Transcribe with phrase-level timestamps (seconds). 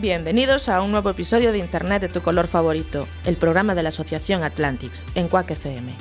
[0.00, 3.88] Bienvenidos a un nuevo episodio de Internet de tu color favorito, el programa de la
[3.88, 5.92] Asociación Atlantics en Quack FM.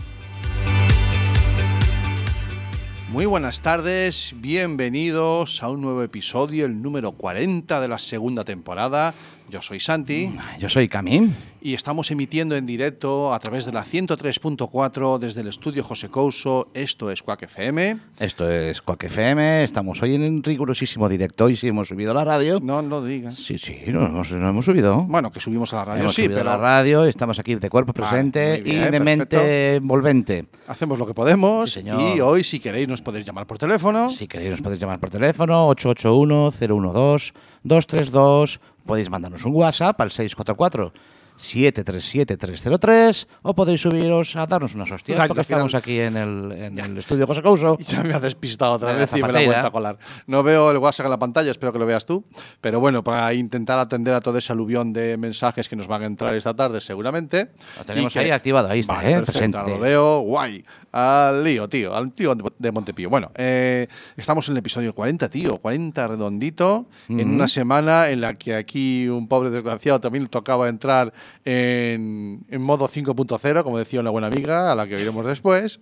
[3.10, 9.16] Muy buenas tardes, bienvenidos a un nuevo episodio, el número 40 de la segunda temporada.
[9.50, 10.30] Yo soy Santi
[10.60, 11.34] Yo soy Camín.
[11.62, 16.68] y estamos emitiendo en directo a través de la 103.4 desde el estudio José Couso.
[16.74, 17.98] Esto es Quack FM.
[18.20, 19.64] Esto es Quack FM.
[19.64, 21.46] Estamos hoy en un rigurosísimo directo.
[21.46, 22.60] Hoy sí hemos subido a la radio.
[22.62, 23.40] No lo digas.
[23.40, 25.06] Sí, sí, nos hemos, subido.
[25.08, 27.06] Bueno, que subimos a la radio, hemos sí, subido pero a la radio.
[27.06, 30.46] Estamos aquí de cuerpo presente bien, y de mente envolvente.
[30.68, 31.72] hacemos lo que podemos.
[31.72, 32.02] Sí, señor.
[32.02, 34.12] y hoy, si queréis, nos podéis llamar por teléfono.
[34.12, 38.60] Si queréis nos podéis llamar por teléfono 881-012-232.
[38.88, 40.94] Podéis mandarnos un WhatsApp al 644.
[41.38, 46.98] 737-303 o podéis subiros a darnos unas hostias porque estamos aquí en el, en el
[46.98, 47.78] estudio José Couso.
[47.88, 49.98] Ya me ha despistado otra vez y me la he vuelto a colar.
[50.28, 52.26] No veo el WhatsApp en la pantalla, espero que lo veas tú.
[52.62, 56.06] Pero bueno, para intentar atender a todo ese aluvión de mensajes que nos van a
[56.06, 57.52] entrar esta tarde, seguramente.
[57.78, 59.16] Lo tenemos que- ahí activado, ahí está, Vale, ¿eh?
[59.16, 59.70] perfecto, presente.
[59.70, 60.64] lo veo, guay.
[60.92, 63.10] Al lío, tío, al tío de Montepío.
[63.10, 67.30] Bueno, eh, estamos en el episodio 40, tío, 40 redondito, en Ujú.
[67.36, 71.14] una semana en la que aquí un pobre desgraciado también tocaba entrar
[71.46, 75.80] en, en modo 5.0, como decía una buena amiga, a la que oiremos después.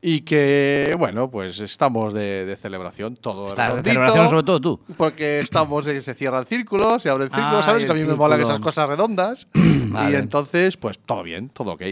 [0.00, 4.80] Y que, bueno, pues estamos de, de celebración, todo Está de celebración sobre todo tú.
[4.96, 7.84] Porque estamos, eh, se cierra el círculo, se abre el círculo, Ay, ¿sabes?
[7.84, 9.48] Que a mí me molan esas cosas redondas.
[9.54, 10.12] Vale.
[10.12, 11.82] Y entonces, pues todo bien, todo ok.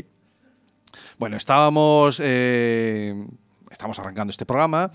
[1.19, 3.27] Bueno, estábamos, eh,
[3.71, 4.93] estamos arrancando este programa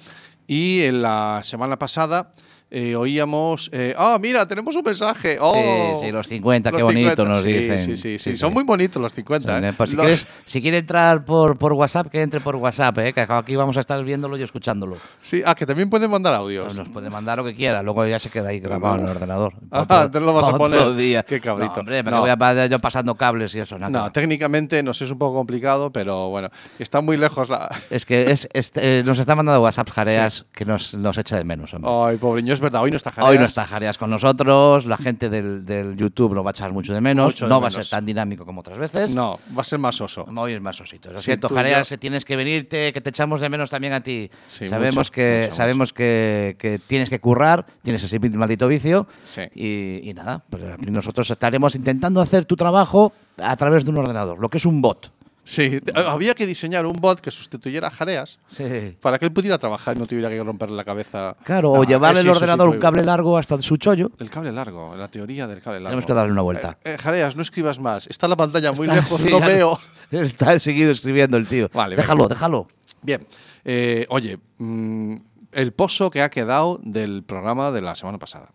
[0.47, 2.31] y en la semana pasada
[2.71, 5.37] eh, oíamos, eh, ah, mira, tenemos un mensaje.
[5.41, 5.53] Oh,
[5.99, 7.23] Sí, sí, los 50, qué bonito 50.
[7.25, 7.77] nos Sí, dicen.
[7.79, 9.59] Sí, sí, sí, Sí, son muy bonitos los 50.
[9.59, 9.73] Sí, ¿eh?
[9.75, 13.13] pues si, Los- quieres- si quiere entrar por, por WhatsApp, que entre por WhatsApp, ¿eh?
[13.13, 14.97] que aquí vamos a estar viéndolo y escuchándolo.
[15.21, 16.73] Sí, ah, que también pueden mandar audios.
[16.73, 19.53] Nos puede mandar lo que quiera, luego ya se queda ahí grabado en el ordenador.
[19.69, 20.95] Ah, Otro- lo vas a poner.
[20.95, 21.23] día.
[21.23, 21.73] Qué cabrito.
[21.75, 22.21] No, hombre, me No.
[22.21, 23.77] voy a yo pasando cables y eso.
[23.77, 26.49] No, No, técnicamente nos es un poco complicado, pero bueno,
[26.79, 27.69] está muy lejos la...
[27.89, 28.71] es que es, es-
[29.05, 31.73] nos está mandando WhatsApp Jareas que nos, nos echa de menos.
[31.73, 31.91] hombre.
[31.91, 33.39] Ay, pobreño, es verdad, hoy no está Hoy Jareas.
[33.39, 36.93] no está Jareas con nosotros, la gente del, del YouTube lo va a echar mucho
[36.93, 39.15] de menos, Mucho de no va a ser tan dinámico como otras veces.
[39.15, 40.25] No, va a ser más oso.
[40.35, 41.11] Hoy es más osito.
[41.11, 44.01] Lo Sí, siento, Jareas, yo- tienes que venirte, que te echamos de menos también a
[44.01, 44.29] ti.
[44.47, 49.07] Sí, sabemos mucho, que, mucho, sabemos que, que tienes que currar, tienes ese maldito vicio.
[49.23, 49.41] Sí.
[49.55, 54.39] Y, y nada, pues nosotros estaremos intentando hacer tu trabajo a través de un ordenador,
[54.39, 55.11] lo que es un bot.
[55.43, 58.95] Sí, te- había que diseñar un bot que sustituyera a Jareas Sí.
[59.01, 61.35] para que él pudiera trabajar y no tuviera que romperle la cabeza.
[61.43, 64.11] Claro, o llevarle el ordenador un cable largo hasta su chollo.
[64.19, 65.89] El cable largo, la teoría del cable largo.
[65.89, 66.77] Tenemos que darle una vuelta.
[66.83, 68.05] Eh, eh, Jareas, no escribas más.
[68.07, 69.79] Está la pantalla muy Está- lejos, sí, no veo.
[70.11, 71.69] Está seguido escribiendo el tío.
[71.73, 72.35] Vale, déjalo, venga.
[72.35, 72.67] déjalo.
[73.01, 73.25] Bien,
[73.65, 75.15] eh, oye, mm,
[75.53, 78.51] el pozo que ha quedado del programa de la semana pasada.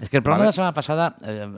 [0.00, 1.48] Es que el programa de la semana pasada, eh,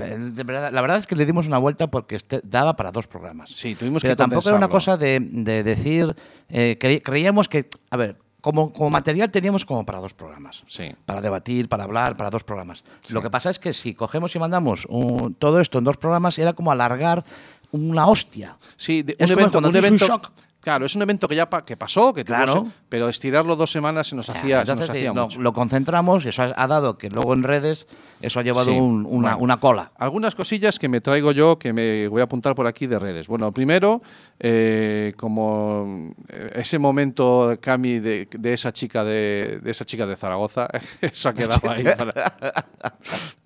[0.00, 2.92] eh, de verdad- la verdad es que le dimos una vuelta porque este daba para
[2.92, 3.50] dos programas.
[3.50, 6.14] Sí, tuvimos Pero que tampoco era una cosa de, de decir,
[6.48, 10.62] eh, cre- creíamos que, a ver, como, como material teníamos como para dos programas.
[10.66, 10.90] Sí.
[11.04, 12.84] Para debatir, para hablar, para dos programas.
[13.04, 13.12] Sí.
[13.12, 16.38] Lo que pasa es que si cogemos y mandamos un- todo esto en dos programas,
[16.38, 17.24] era como alargar
[17.72, 18.56] una hostia.
[18.76, 20.06] Sí, de- un evento, un tienes un evento.
[20.06, 20.30] shock.
[20.60, 22.64] Claro, es un evento que ya pa- que pasó, que tuvo Claro.
[22.66, 25.40] se- pero estirarlo dos semanas se nos hacía, se Entonces, nos hacía lo, mucho.
[25.40, 27.86] lo concentramos y eso ha, ha dado que luego en redes
[28.20, 29.38] eso ha llevado Sí, un- una, bueno.
[29.38, 29.92] una cola.
[29.96, 33.26] Algunas cosillas que me traigo yo que me voy a apuntar por aquí de redes.
[33.26, 34.02] Bueno, primero,
[34.42, 40.16] eh, como eh, ese momento, Cami, de, de esa chica de, de esa chica de
[40.16, 40.66] Zaragoza,
[41.02, 41.84] eso ha quedado ahí.
[41.98, 42.66] para-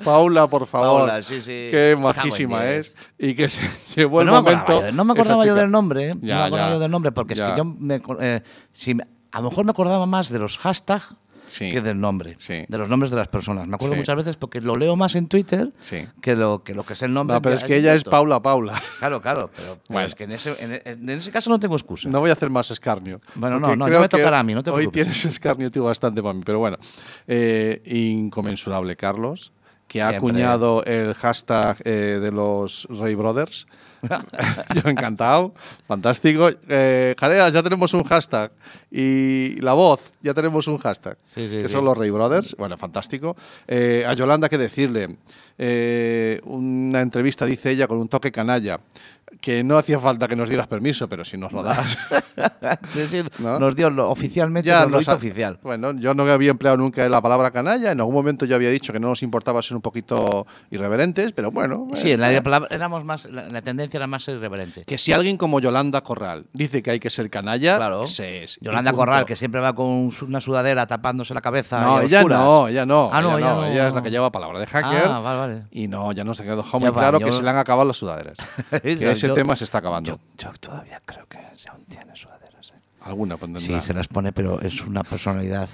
[0.04, 1.00] Paula, por favor.
[1.00, 1.68] Paula, sí, sí.
[1.70, 2.94] Qué majísima es.
[3.18, 3.60] Y que se
[4.02, 4.60] el Pues me momento.
[4.60, 6.12] acordaba, no me acordaba yo del nombre, ¿eh?
[6.22, 7.46] Ya, no me acordaba ya, yo del nombre, porque ya.
[7.46, 8.42] es que yo me, eh,
[8.72, 11.14] si me- a lo mejor me acordaba más de los hashtags
[11.54, 11.70] Sí.
[11.70, 12.64] que del nombre, Sí.
[12.68, 13.68] de los nombres de las personas.
[13.68, 14.00] Me acuerdo Sí.
[14.00, 15.70] muchas veces porque lo leo más en Twitter
[16.20, 17.34] que, lo, que lo que es el nombre.
[17.36, 18.02] No, pero es que ella es.
[18.02, 18.82] Paula Paula.
[18.98, 20.08] Claro, claro, pero, pero Bueno.
[20.08, 22.08] es que en ese, en, en ese caso no tengo excusa.
[22.08, 23.20] No voy a hacer más escarnio.
[23.36, 25.02] Bueno, no, no, creo me tocará a mí, no te Hoy preocupes.
[25.04, 26.76] tienes escarnio tú bastante para mí, pero bueno.
[27.28, 29.52] Eh, inconmensurable Carlos,
[29.86, 30.28] que ha Siempre.
[30.28, 33.66] acuñado el hashtag eh, de los Ray Brothers.
[34.74, 35.54] Yo encantado,
[35.86, 36.50] fantástico.
[36.68, 38.52] Eh, Jareas, ya tenemos un hashtag.
[38.90, 41.16] Y la voz, ya tenemos un hashtag.
[41.26, 41.72] Sí, sí, que sí.
[41.72, 42.54] son los Rey Brothers.
[42.58, 43.36] Bueno, fantástico.
[43.66, 45.16] Eh, a Yolanda, ¿qué decirle?
[45.58, 48.80] Eh, una entrevista, dice ella, con un toque canalla.
[49.40, 51.98] Que no hacía falta que nos dieras permiso, pero si nos lo das.
[52.36, 53.58] Es decir, ¿No?
[53.58, 55.58] nos dio lo- oficialmente, nos lo nos hizo ha- oficial.
[55.62, 57.92] Bueno, yo no había empleado nunca la palabra canalla.
[57.92, 61.50] En algún momento yo había dicho que no nos importaba ser un poquito irreverentes, pero
[61.50, 61.88] bueno.
[61.94, 64.84] Sí, eh, en la, palabra- éramos más, la, la tendencia era más irreverente.
[64.84, 68.04] Que si alguien como Yolanda Corral dice que hay que ser canalla, Claro.
[68.04, 68.58] ese es.
[68.60, 68.92] Y Yolanda.
[68.92, 71.80] Corral, que siempre va con una sudadera tapándose la cabeza.
[71.80, 73.10] No, ella no, ella no.
[73.12, 73.66] Ah, no, ella, ella no, no.
[73.66, 75.02] ella es la que lleva palabra de hacker.
[75.06, 75.62] Ah, vale, vale.
[75.70, 77.50] Y no, ya no se quedó dejado Ya muy va, claro yo- que se le
[77.50, 78.36] han acabado las sudaderas.
[78.82, 80.10] que Yo- ese yo- tema se está acabando.
[80.12, 82.70] Yo, yo todavía creo que se aún tiene sudaderas.
[82.74, 82.80] ¿eh?
[83.02, 83.60] Alguna pondrá.
[83.60, 85.68] Sí, se las pone, pero es una personalidad.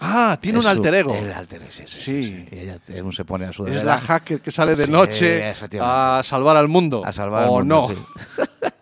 [0.00, 1.14] Ah, tiene es un alter ego.
[1.14, 1.98] El alter ego, sí, sí.
[1.98, 2.22] Sí.
[2.24, 2.48] sí.
[2.50, 3.78] Y ella aún se pone a sudadera.
[3.80, 7.02] Es la hacker que sale de noche a salvar al mundo.
[7.06, 8.06] A salvar al o mundo, no.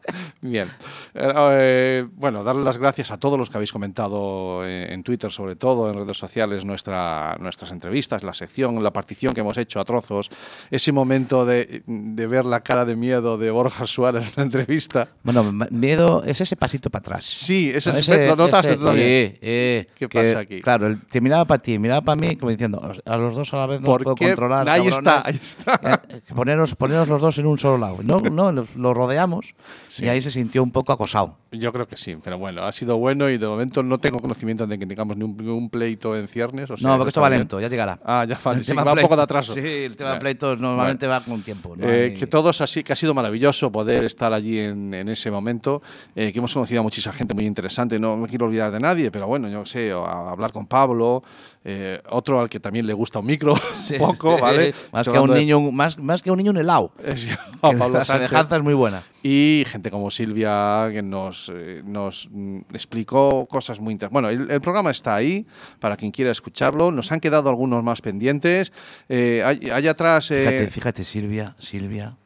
[0.44, 0.68] Bien.
[1.14, 5.30] Eh, eh, bueno, darle las gracias a todos los que habéis comentado eh, en Twitter,
[5.30, 9.78] sobre todo en redes sociales, nuestra, nuestras entrevistas, la sección, la partición que hemos hecho
[9.78, 10.30] a trozos,
[10.72, 15.08] ese momento de, de ver la cara de miedo de Borja Suárez en la entrevista.
[15.22, 17.24] Bueno, miedo es ese pasito para atrás.
[17.24, 20.60] Sí, ese, No, ese- lo notaste eh, eh, ¿Qué que, pasa aquí?
[20.60, 23.54] Claro, él te miraba para ti, miraba para mí, como diciendo, "Os- a los dos
[23.54, 24.68] a la vez no puedo controlar.
[24.68, 25.26] ahí está, cabrones".
[25.26, 26.02] ahí está.
[26.08, 27.98] Eh, poneros, poneros los dos en un solo lado.
[28.02, 29.54] No, no, los, los rodeamos
[29.86, 30.04] Sí.
[30.06, 31.36] y ahí se sintió un poco acosado.
[31.52, 34.66] Yo creo que sí, pero bueno, ha sido bueno y de momento no tengo conocimiento
[34.66, 36.68] de que tengamos ni un, un pleito en ciernes.
[36.70, 38.00] O sea, no, porque esto va lento, ya llegará.
[38.04, 39.52] Ah, ya va, El sí, va un plei- poco de atraso.
[39.52, 40.20] Sí, el tema de Bueno.
[40.20, 41.76] pleitos normalmente va con tiempo.
[41.76, 41.86] ¿no?
[41.88, 45.30] Eh, Hay- que todos así, que ha sido maravilloso poder estar allí en, en ese
[45.30, 45.82] momento,
[46.16, 49.10] eh, que hemos conocido a muchísima gente muy interesante, no me quiero olvidar de nadie,
[49.10, 51.22] pero bueno, yo sé, hablar con Pablo,
[51.64, 54.74] eh, otro al que también le gusta un micro, Sí, poco, ¿vale?
[54.92, 56.92] Más que, a un de- niño, más, más que un niño un helado.
[57.60, 59.02] Pablo la semejanza es muy buena.
[59.22, 64.12] Y gente como Silvia que nos, eh, nos mm, explicó cosas muy interesantes.
[64.12, 65.46] Bueno, el, el programa está ahí
[65.78, 66.90] para quien quiera escucharlo.
[66.90, 68.72] Nos han quedado algunos más pendientes.
[69.08, 72.16] Eh, hay atrás eh, Fíjate, fíjate, Silvia, Silvia,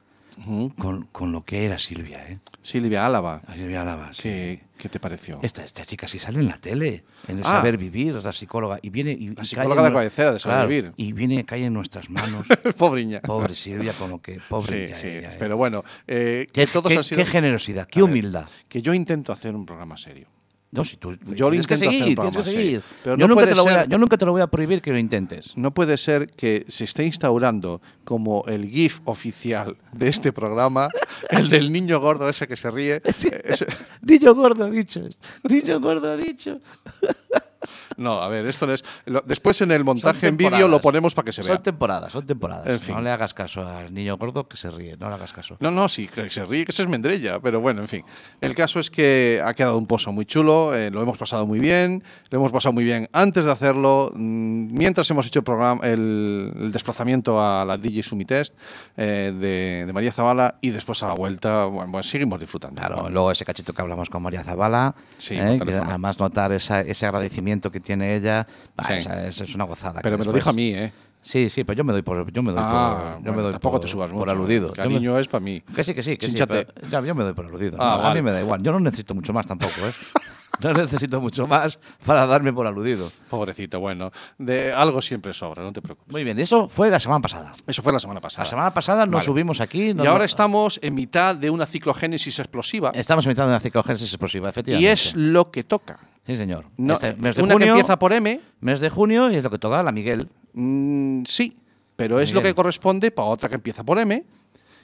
[0.79, 2.38] con, con lo que era Silvia, ¿eh?
[2.62, 3.43] Silvia Álava.
[3.47, 4.23] A Silvia Álava, sí.
[4.23, 5.38] ¿Qué, qué te pareció?
[5.43, 7.56] Esta, esta chica sí sale en la tele, en el Ah.
[7.59, 8.79] saber vivir, es la psicóloga.
[8.83, 10.93] Y viene, y, La psicóloga de cabecera de Saber Claro, Vivir.
[10.97, 12.47] Y viene, cae en nuestras manos.
[12.77, 14.41] Pobre Silvia, con lo que.
[14.49, 14.88] Pobre.
[14.94, 15.37] Sí, sí, ella, ella.
[15.38, 17.19] pero bueno, eh, Qué, que todos qué- han sido...
[17.19, 18.47] qué generosidad, qué ver, humildad.
[18.69, 20.29] que yo intento hacer un programa serio.
[20.76, 23.46] No, si tú Yo lo tienes que seguir, programa tienes que pero yo, no nunca
[23.46, 25.56] te lo voy a, ser- yo nunca te lo voy a prohibir que lo intentes.
[25.56, 30.88] No puede ser que se esté instaurando como el GIF oficial de este programa,
[31.31, 33.00] el del niño gordo ese que se ríe.
[33.12, 33.31] Sí.
[33.44, 33.67] Ese-
[34.02, 35.00] Niño gordo ha dicho.
[35.49, 36.61] Niño gordo ha dicho.
[37.97, 38.85] No, a ver, esto no es.
[39.07, 41.55] lo- después en el montaje en vídeo lo ponemos para que se vea.
[41.55, 42.67] Son temporadas, son temporadas.
[42.67, 42.95] En fin.
[42.95, 45.57] No le hagas caso al niño gordo que se ríe, no le hagas caso.
[45.61, 48.05] No, no, sí, que se ríe, que se es mendrella, pero bueno, en fin.
[48.41, 51.59] El caso es que ha quedado un pozo muy chulo, eh, lo hemos pasado muy
[51.59, 55.81] bien, lo hemos pasado muy bien antes de hacerlo, mm, mientras hemos hecho el programa,
[55.87, 58.55] el, el desplazamiento a la DJ Sumitest
[58.97, 62.81] eh, de, de María Zavala y después a la vuelta, bueno, pues seguimos disfrutando.
[62.81, 65.59] Claro, luego ese cachito que hablamos con María Zavala, Sí, ¿eh?
[65.65, 68.47] que además notar esa- ese agradecimiento que tiene ella,
[68.77, 68.93] bah, Sí.
[68.94, 70.00] esa- esa es una gozada.
[70.03, 70.93] Pero me lo después- dijo a mí, ¿eh?
[71.23, 73.43] Sí, sí, pero yo me doy por, yo me doy Ah, por, yo bueno, me
[73.43, 74.31] doy tampoco por, te subas por mucho.
[74.31, 74.69] aludido.
[74.69, 75.61] El Yo me- cariño es para mí.
[75.75, 76.35] Que sí, que sí, que sí.
[76.47, 77.77] Pero- ya, yo me doy por aludido.
[77.81, 78.21] Ah, No, A vale.
[78.21, 78.62] mí me da igual.
[78.62, 79.93] Yo no necesito mucho más tampoco, ¿eh?
[80.62, 83.11] No necesito mucho más para darme por aludido.
[83.29, 86.12] Pobrecito, bueno, de algo siempre sobra, no te preocupes.
[86.12, 87.52] Muy bien, eso fue la semana pasada.
[87.66, 88.45] Eso fue la semana pasada.
[88.45, 89.25] La semana pasada nos Vale.
[89.26, 89.90] subimos aquí.
[89.90, 94.49] y nos- ahora estamos en mitad de una ciclogénesis explosiva Estamos invitando una ciclogénesis explosiva,
[94.49, 94.88] efectivamente.
[94.88, 95.99] y es lo que toca.
[96.26, 96.66] Sí, señor.
[96.76, 99.50] No, Este mes de una que empieza por M, Mes de junio y es lo
[99.50, 100.28] que toca la Miguel.
[100.54, 101.57] mm, sí,
[101.97, 104.25] pero es lo que corresponde para otra que empieza por M,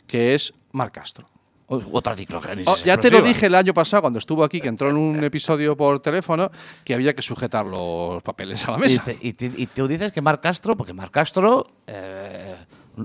[0.06, 1.28] que es Mar Castro.
[1.68, 2.68] Otra ciclogénesis.
[2.68, 5.24] Oh, ya te lo dije el año pasado cuando estuvo aquí, que entró en un
[5.24, 6.50] episodio por teléfono,
[6.84, 9.02] que había que sujetar los papeles a la Y, mesa.
[9.04, 12.56] te- y te- y tú dices que Mar Castro, porque Mar Castro, eh,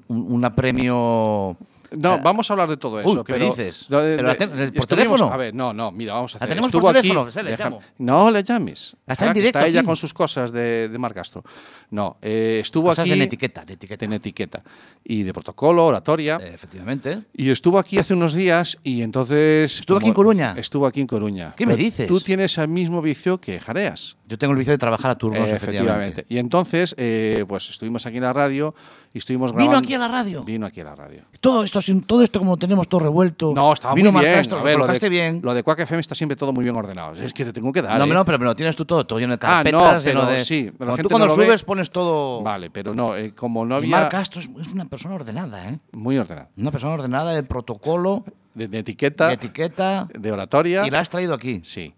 [0.09, 1.55] un, una premio.
[1.91, 3.09] No, vamos a hablar de todo eso.
[3.09, 3.85] uy, ¿qué pero, dices?
[3.89, 5.31] No, de- ¿Pero la ten- por teléfono?
[5.31, 6.49] A ver, no, no, mira, vamos a ¿La hacer.
[6.49, 7.21] tenemos por Estuvo teléfono?
[7.21, 7.31] aquí.
[7.31, 7.81] Se le déjame- llamo.
[7.99, 8.95] no le llames.
[9.07, 9.85] Está en Ahora que directo Está ella aquí.
[9.85, 11.43] con sus cosas de, de Mar Castro.
[11.91, 13.13] No, eh, estuvo Cosas aquí.
[13.13, 14.05] en etiqueta, de etiqueta.
[14.05, 14.63] en etiqueta.
[15.03, 16.37] Y de protocolo, oratoria.
[16.41, 17.21] Eh, efectivamente.
[17.33, 19.79] Y estuvo aquí hace unos días y entonces...
[19.79, 20.53] ¿Estuvo aquí en Coruña?
[20.57, 21.53] Estuvo aquí en Coruña.
[21.55, 22.07] ¿Qué me dices?
[22.07, 24.17] Tú tienes el mismo vicio que Jareas.
[24.27, 26.25] Yo tengo el vicio de trabajar a turnos, efectivamente.
[26.27, 28.75] Y entonces, eh, pues estuvimos aquí en la radio
[29.17, 30.43] y estuvimos ¿Vino aquí a la radio?
[30.43, 31.21] Vino aquí a la radio.
[31.41, 33.51] Todo esto, sin- todo esto como lo tenemos todo revuelto.
[33.53, 34.39] No, estaba Vino muy bien.
[34.39, 35.39] A lo ver, lo colocaste de, bien.
[35.43, 37.13] lo de Quack FM está siempre todo muy bien ordenado.
[37.15, 37.97] Es que te tengo que dar.
[37.99, 38.07] no, ¿eh?
[38.07, 40.31] no, pero me lo tienes tú todo, todo lleno de Ah, no, carpetas, lleno pero
[40.33, 40.45] de...
[40.45, 41.45] sí, pero la Cuando gente tú cuando no lo ve.
[41.47, 42.41] subes pones todo...
[42.43, 43.89] Vale, pero no, eh, como no había...
[44.01, 45.79] Mar Castro es, es una persona ordenada, ¿eh?
[45.91, 46.49] Muy ordenado.
[46.57, 48.23] Una persona ordenada de protocolo.
[48.53, 50.85] de, de etiqueta, de etiqueta de oratoria.
[50.85, 51.61] y la has traído aquí.
[51.63, 51.93] Sí.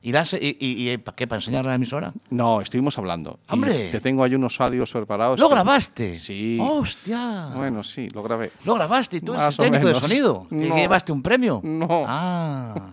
[0.00, 1.26] ¿Y, la has- y, y- y- ¿para qué?
[1.26, 2.12] ¿Para enseñarle a la emisora?
[2.30, 3.40] No, estuvimos hablando.
[3.50, 3.88] Y ¡Hombre!
[3.90, 5.40] Te tengo ahí unos audios preparados.
[5.40, 6.14] ¿Lo que- grabaste?
[6.16, 6.56] Sí.
[6.60, 7.48] ¡Hostia!
[7.54, 8.52] Bueno, sí, lo grabé.
[8.64, 9.98] ¿Lo grabaste y tú eres técnico de menos.
[10.08, 10.46] sonido?
[10.50, 10.76] ¿Y No.
[10.76, 11.60] llevaste un premio?
[11.64, 12.04] No.
[12.06, 12.92] Ah.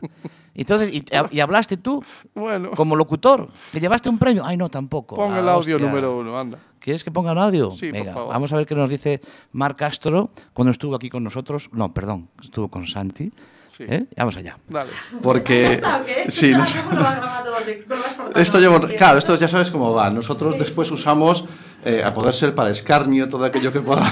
[0.57, 2.01] Entonces, ¿y, y hablaste tú
[2.33, 3.49] Bueno, como locutor?
[3.73, 4.43] ¿Que llevaste un premio?
[4.45, 5.15] Ay, no, tampoco.
[5.15, 5.87] pon Ah, el audio hostia.
[5.89, 6.57] número uno, anda.
[6.79, 7.71] ¿Quieres que ponga el audio?
[7.71, 8.29] Sí, por Venga, favor.
[8.33, 9.19] vamos a ver qué nos dice
[9.51, 11.69] Marc Castro cuando estuvo aquí con nosotros.
[11.73, 13.31] No, perdón, estuvo con Santi.
[13.75, 13.83] Sí.
[13.89, 14.05] ¿Eh?
[14.15, 14.57] Vamos allá.
[14.69, 14.91] Dale.
[15.21, 15.81] Porque.
[16.29, 16.79] Sí, no sé.
[16.79, 20.09] Esto Esto llevo, claro, esto ya sabes cómo va.
[20.09, 21.45] Nosotros después usamos,
[21.83, 24.11] eh, a poder ser para escarnio, todo aquello que pueda.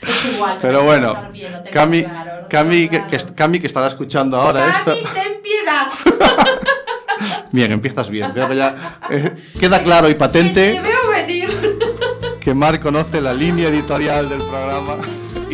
[0.00, 0.58] Es igual.
[0.60, 3.18] Pero bueno, Bien, Cami, claro, Cami, que, que.
[3.34, 4.96] Cami, que estará escuchando ahora esto.
[4.96, 5.86] Cami, ten piedad.
[7.52, 8.32] Bien, empiezas bien.
[8.32, 11.78] Veo que ya, eh, queda claro y Que te patente veo venir.
[12.40, 14.96] que Mar conoce la línea editorial del programa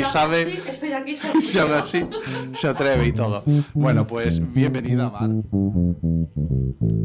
[0.01, 2.07] y sabe estoy aquí si aún así
[2.53, 3.43] se atreve y todo.
[3.75, 5.31] Bueno, pues bienvenida, Mar.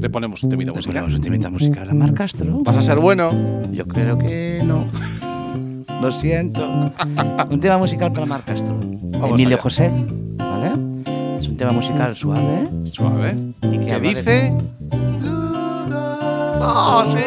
[0.01, 0.93] Le ponemos un temita musical.
[0.95, 2.59] ponemos un temita musical a Marc Castro.
[2.63, 3.31] ¿Vas a ser bueno?
[3.71, 4.87] Yo creo que no.
[6.01, 6.91] Lo siento.
[7.49, 8.75] Un tema musical para Marc Castro.
[8.81, 9.61] Emilio allá.
[9.61, 9.91] José,
[10.37, 10.71] ¿vale?
[11.39, 12.69] Es un tema musical suave.
[12.85, 13.37] Suave.
[13.63, 14.53] Y que ¿Qué habla de- dice?
[16.65, 17.17] ¡Oh, sí!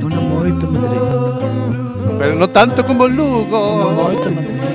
[0.00, 2.18] Mola moito Madrid.
[2.18, 3.90] Pero no tanto como Lugo.
[3.92, 4.58] Moito Madrid.
[4.58, 4.73] Tanto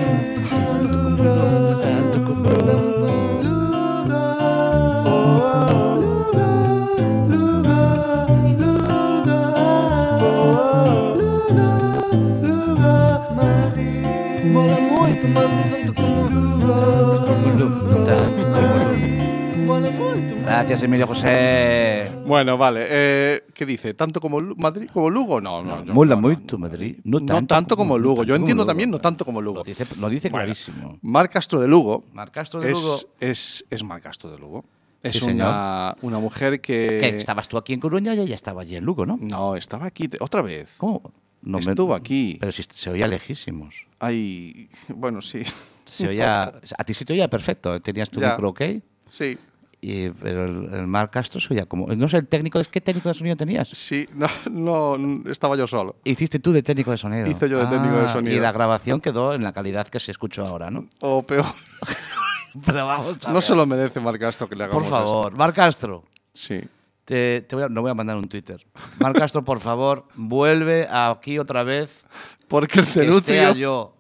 [20.60, 22.12] Gracias, Emilio José.
[22.25, 22.86] Bueno, vale.
[22.89, 23.94] eh, ¿Qué dice?
[23.94, 25.39] ¿Tanto como Lu- Madrid como Lugo?
[25.39, 25.86] No, no.
[25.86, 26.98] yo- Mola no, no, moito Madrid.
[27.06, 28.24] No No tanto, tanto como Lugo.
[28.24, 28.98] Yo tanto entiendo como también Lugo.
[28.98, 29.60] no tanto como Lugo.
[29.60, 30.44] Lo dice, lo dice Bueno.
[30.44, 31.00] clarísimo.
[31.01, 33.00] Mar Castro de Lugo Marc Castro de es, Lugo.
[33.22, 34.66] es, es Mar Castro de Lugo.
[35.01, 36.98] Es Sí, una, una mujer que...
[37.00, 39.18] Que estabas tú aquí en Coruña y ella estaba allí en Lugo, ¿no?
[39.22, 40.74] No, estaba aquí otra vez.
[40.78, 41.13] ¿Cómo?
[41.42, 42.36] No me- Estuvo aquí.
[42.38, 43.86] Pero si se oía lejísimos.
[44.00, 45.42] Ay, bueno, sí.
[45.86, 47.80] Se oía, a ti sí te oía perfecto.
[47.80, 48.32] Tenías tu Ya.
[48.32, 48.62] micro ok.
[49.10, 49.38] Sí,
[49.81, 51.88] y- pero el, el Marc Castro se oía como.
[51.88, 52.59] No sé, el técnico.
[52.69, 53.69] ¿Qué técnico de sonido tenías?
[53.69, 54.07] sí.
[54.50, 55.95] No, no, estaba yo solo.
[56.03, 57.27] Hiciste tú de técnico de sonido.
[57.27, 58.36] Hice yo de técnico de Ah, sonido.
[58.36, 60.88] Y la grabación quedó en la calidad que se escuchó ahora, ¿no?
[61.00, 61.45] O peor.
[62.65, 65.55] Pero vamos a No se lo merece Mar Castro que le hagamos Por favor, Marc
[65.55, 66.03] Castro.
[66.05, 66.19] esto.
[66.33, 66.62] Sí.
[67.05, 68.65] Te, te voy a, no voy a mandar un Twitter.
[69.00, 72.05] Marc Castro, por favor, vuelve aquí otra vez.
[72.48, 73.93] Porque el Que esté yo.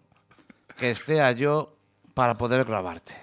[0.77, 1.75] Que esté yo
[2.13, 3.13] para poder grabarte.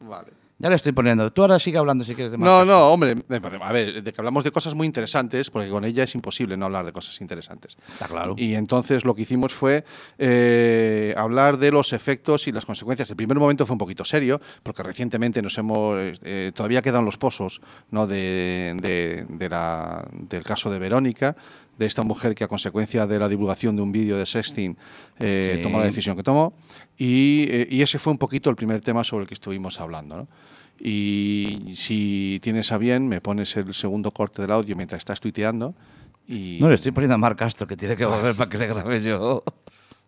[0.00, 0.28] Vale.
[0.58, 1.30] Ya le estoy poniendo.
[1.32, 3.16] Tú ahora sigue hablando si quieres de Marc No, no, hombre,
[3.60, 6.66] a ver, de que hablamos de cosas muy interesantes, porque con ella es imposible no
[6.66, 7.76] hablar de cosas interesantes.
[7.92, 8.34] Está claro.
[8.38, 9.84] Y entonces lo que hicimos fue
[10.18, 13.10] eh, hablar de los efectos y las consecuencias.
[13.10, 17.18] El primer momento fue un poquito serio, porque recientemente nos hemos, eh, todavía quedan los
[17.18, 18.06] pozos ¿no?
[18.06, 21.36] de, de- de la- del caso de Verónica,
[21.78, 24.76] de esta mujer que a consecuencia de la divulgación de un vídeo de sexting
[25.18, 25.62] eh, Sí.
[25.62, 26.54] tomó la decisión que tomó.
[26.96, 30.16] Y, eh, y ese fue un poquito el primer tema sobre el que estuvimos hablando.
[30.16, 30.28] ¿no?
[30.78, 35.74] Y si tienes a bien, me pones el segundo corte del audio mientras estás tuiteando.
[36.26, 36.58] Y...
[36.60, 39.00] No le estoy poniendo a Marc Castro que tiene que volver para que le grabe
[39.02, 39.42] yo.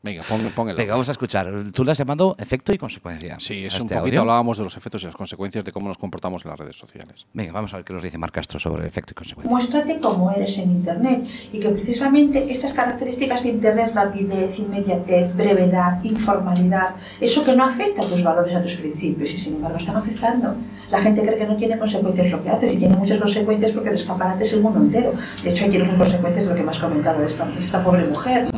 [0.07, 1.53] Venga, el Venga, vamos a escuchar.
[1.73, 3.39] Tú le has llamado efecto y consecuencia.
[3.41, 4.21] Sí, es a un este poquito audio.
[4.21, 7.27] hablábamos de los efectos y las consecuencias de cómo nos comportamos en las redes sociales.
[7.33, 9.51] Venga, vamos a ver qué nos dice Marc Castro sobre el efecto y consecuencia.
[9.51, 16.03] Muéstrate cómo eres en Internet y que precisamente estas características de Internet, rapidez, inmediatez, brevedad,
[16.05, 19.97] informalidad, eso que no afecta a tus valores, a tus principios y sin embargo están
[19.97, 20.55] afectando.
[20.91, 23.91] La gente cree que no tiene consecuencias lo que haces y tiene muchas consecuencias porque
[23.91, 25.13] el escaparate es el mundo entero.
[25.43, 28.49] De hecho, aquí las consecuencias de lo que me has comentado de esta, pobre mujer.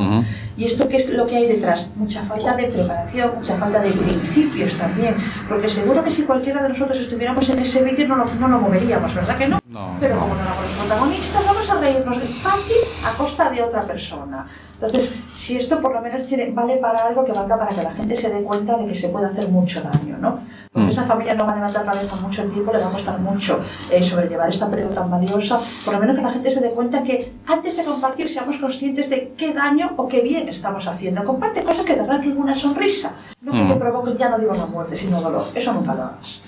[0.57, 1.89] ¿Y esto qué es lo que hay detrás?
[1.97, 5.15] Mucha falta de preparación, mucha falta de principios también,
[5.49, 8.61] porque seguro que si cualquiera de nosotros estuviéramos en ese vídeo no lo, no lo
[8.61, 9.59] moveríamos, ¿verdad que no?
[9.69, 9.99] No.
[10.01, 14.47] Pero como no los protagonistas, vamos a reírnos fácil a costa de otra persona.
[14.73, 17.93] Entonces, si esto por lo menos tiene- vale para algo que valga para que la
[17.93, 20.41] gente se dé cuenta de que se puede hacer mucho daño, ¿no?
[20.73, 20.91] Porque Mm.
[20.91, 23.61] esa familia no va a levantar cabeza mucho tiempo, le va a costar mucho
[23.91, 25.61] eh, sobrellevar esta pérdida tan valiosa.
[25.85, 29.11] Por lo menos que la gente se dé cuenta que antes de compartir seamos conscientes
[29.11, 31.25] de qué daño o qué bien estamos haciendo.
[31.25, 33.69] Comparte cosas que te arranquen una sonrisa, no que Mm.
[33.69, 35.49] te provoquen, ya no digo la muerte, sino dolor.
[35.55, 36.41] Eso nunca lo hagas.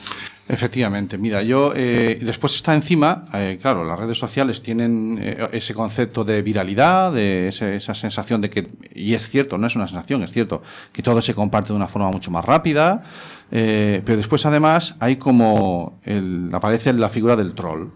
[0.52, 5.75] Efectivamente, mira, yo eh, después está encima, eh, claro, las redes sociales tienen eh, ese
[5.75, 9.87] concepto de viralidad, de ese- esa sensación de que, y es cierto, no es una
[9.87, 10.61] sensación, es cierto,
[10.92, 13.04] que todo se comparte de una forma mucho más rápida,
[13.52, 17.90] eh, pero después además hay como, el, aparece la figura del troll,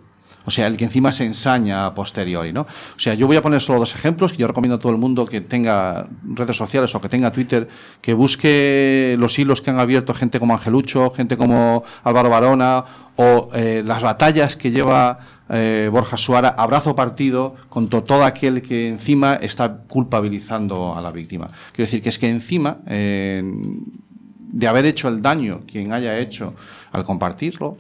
[0.46, 2.62] O sea, el que encima se ensaña a posteriori, ¿no?
[2.62, 4.98] O sea, yo voy a poner solo dos ejemplos que yo recomiendo a todo el
[4.98, 7.68] mundo que tenga redes sociales o que tenga Twitter,
[8.00, 12.84] que busque los hilos que han abierto gente como Angelucho, gente como Álvaro Barona
[13.16, 18.88] o eh, las batallas que lleva eh, Borja Suara, abrazo partido contra todo aquel que
[18.88, 21.50] encima está culpabilizando a la víctima.
[21.72, 23.42] Quiero decir que es que encima eh,
[24.54, 26.54] de haber hecho el daño quien haya hecho
[26.92, 27.78] al compartirlo,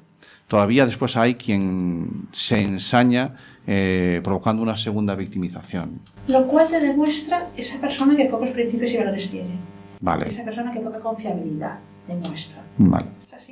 [0.48, 3.34] todavía después hay quien se ensaña
[3.66, 6.00] eh, provocando una segunda victimización.
[6.28, 9.56] Lo cual te demuestra esa persona que pocos principios y valores tiene.
[10.00, 12.62] Vale, Esa persona que poca confiabilidad demuestra.
[12.78, 13.06] vale.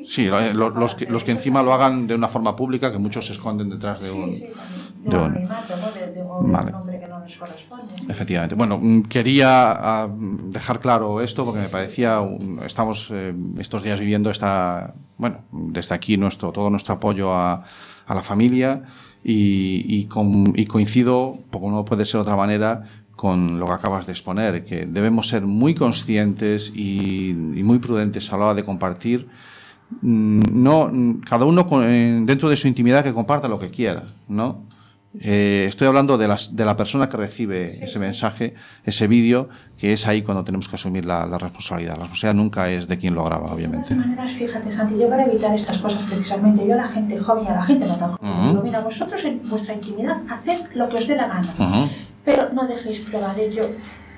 [0.08, 2.98] Sí, lo- lo- los, que, los que encima lo hagan de una forma pública, que
[2.98, 4.32] muchos se esconden detrás de un...
[4.32, 4.46] Sí, sí,
[5.04, 5.92] de De un un- anonimato, ¿no?
[5.92, 6.72] De, de- de Vale.
[7.22, 7.94] Un nombre que no les corresponde.
[8.12, 8.54] Efectivamente.
[8.54, 13.98] Bueno, mm, quería ah, dejar claro esto porque me parecía, un- estamos eh, estos días
[14.00, 17.64] viviendo esta, bueno, desde aquí nuestro todo nuestro apoyo a,
[18.08, 18.82] la familia
[19.24, 20.08] y, y
[20.62, 22.82] y coincido, como no puede ser de otra manera,
[23.16, 28.30] con lo que acabas de exponer, que debemos ser muy conscientes y, y muy prudentes
[28.32, 29.28] a la hora de compartir.
[30.02, 34.04] Mm, No, mm, cada uno eh, dentro de su intimidad que comparta lo que quiera,
[34.28, 34.64] ¿no?
[35.20, 38.54] Eh, estoy hablando de, las, de la persona que recibe ese mensaje,
[38.84, 41.94] ese vídeo, que es ahí cuando tenemos que asumir la, la responsabilidad.
[41.96, 43.88] La responsabilidad nunca es de quien lo graba, De obviamente.
[43.88, 47.44] todas maneras, fíjate, Santi, yo para evitar estas cosas precisamente, yo a la gente joven
[47.44, 50.88] y a la gente no tan joven, digo, mira, vosotros en vuestra intimidad haced lo
[50.88, 51.88] que os dé la gana,
[52.24, 53.68] pero no dejéis prueba de ello,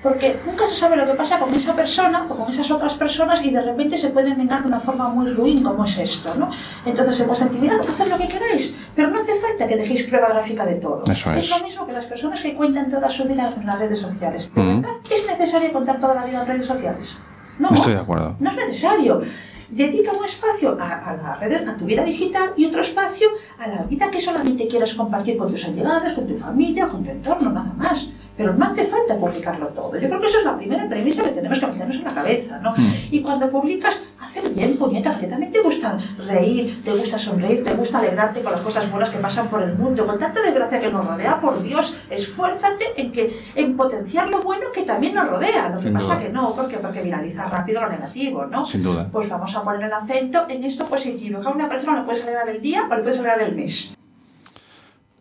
[0.05, 3.43] porque nunca se sabe lo que pasa con esa persona o con esas otras personas
[3.43, 6.51] y de repente se pueden vengar de una forma muy ruin como es esto, ¿no?
[6.85, 10.29] Entonces, en vuestra intimidad, haced lo que queráis, pero no hace falta que dejéis prueba
[10.29, 11.03] gráfica de todo.
[11.11, 11.49] Eso es.
[11.49, 14.53] lo mismo que las personas que cuentan toda su vida en las redes sociales.
[14.53, 17.17] ¿De verdad es necesario contar toda la vida en redes sociales?
[17.57, 17.71] No.
[17.71, 18.35] Estoy de acuerdo.
[18.39, 19.23] No es necesario.
[19.71, 23.67] Dedica un espacio a, a la red, a tu vida digital y otro espacio a
[23.67, 27.49] la vida que solamente quieras compartir con tus allegados, con tu familia, con tu entorno,
[27.49, 28.07] nada más.
[28.37, 29.95] Pero no hace falta publicarlo todo.
[29.97, 32.59] Yo creo que eso es la primera premisa que tenemos que meternos en la cabeza,
[32.59, 32.71] ¿no?
[32.71, 32.93] Mm.
[33.11, 37.73] Y cuando publicas, hacer bien, puñetas, que también te gusta reír, te gusta sonreír, te
[37.73, 40.91] gusta alegrarte con las cosas buenas que pasan por el mundo, con tanta desgracia que
[40.91, 45.69] nos rodea, por Dios, esfuérzate en que en potenciar lo bueno que también nos rodea.
[45.69, 46.19] Lo que Sin pasa duda.
[46.19, 48.65] que no, porque, porque viraliza rápido lo negativo, ¿no?
[48.65, 49.07] Sin duda.
[49.11, 52.21] Pues vamos a poner el acento en esto positivo, que a una persona le puede
[52.21, 53.95] alegrar el día o le puede alegrar el mes.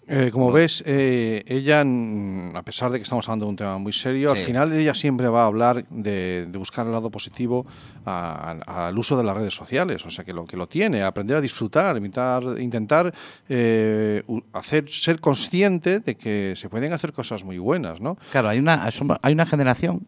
[0.06, 3.78] Eh, como ves, eh, ella, mm, a pesar de que estamos hablando de un tema
[3.78, 7.66] muy serio, al final ella siempre va a hablar de, de buscar el lado positivo
[8.04, 11.40] al uso de las redes sociales, o sea, que lo que lo tiene, aprender a
[11.40, 13.14] disfrutar, intentar, intentar
[13.48, 18.18] eh, hacer, ser consciente de que se pueden hacer cosas muy buenas, ¿no?
[18.30, 18.86] Claro, hay una,
[19.22, 20.06] hay una generación,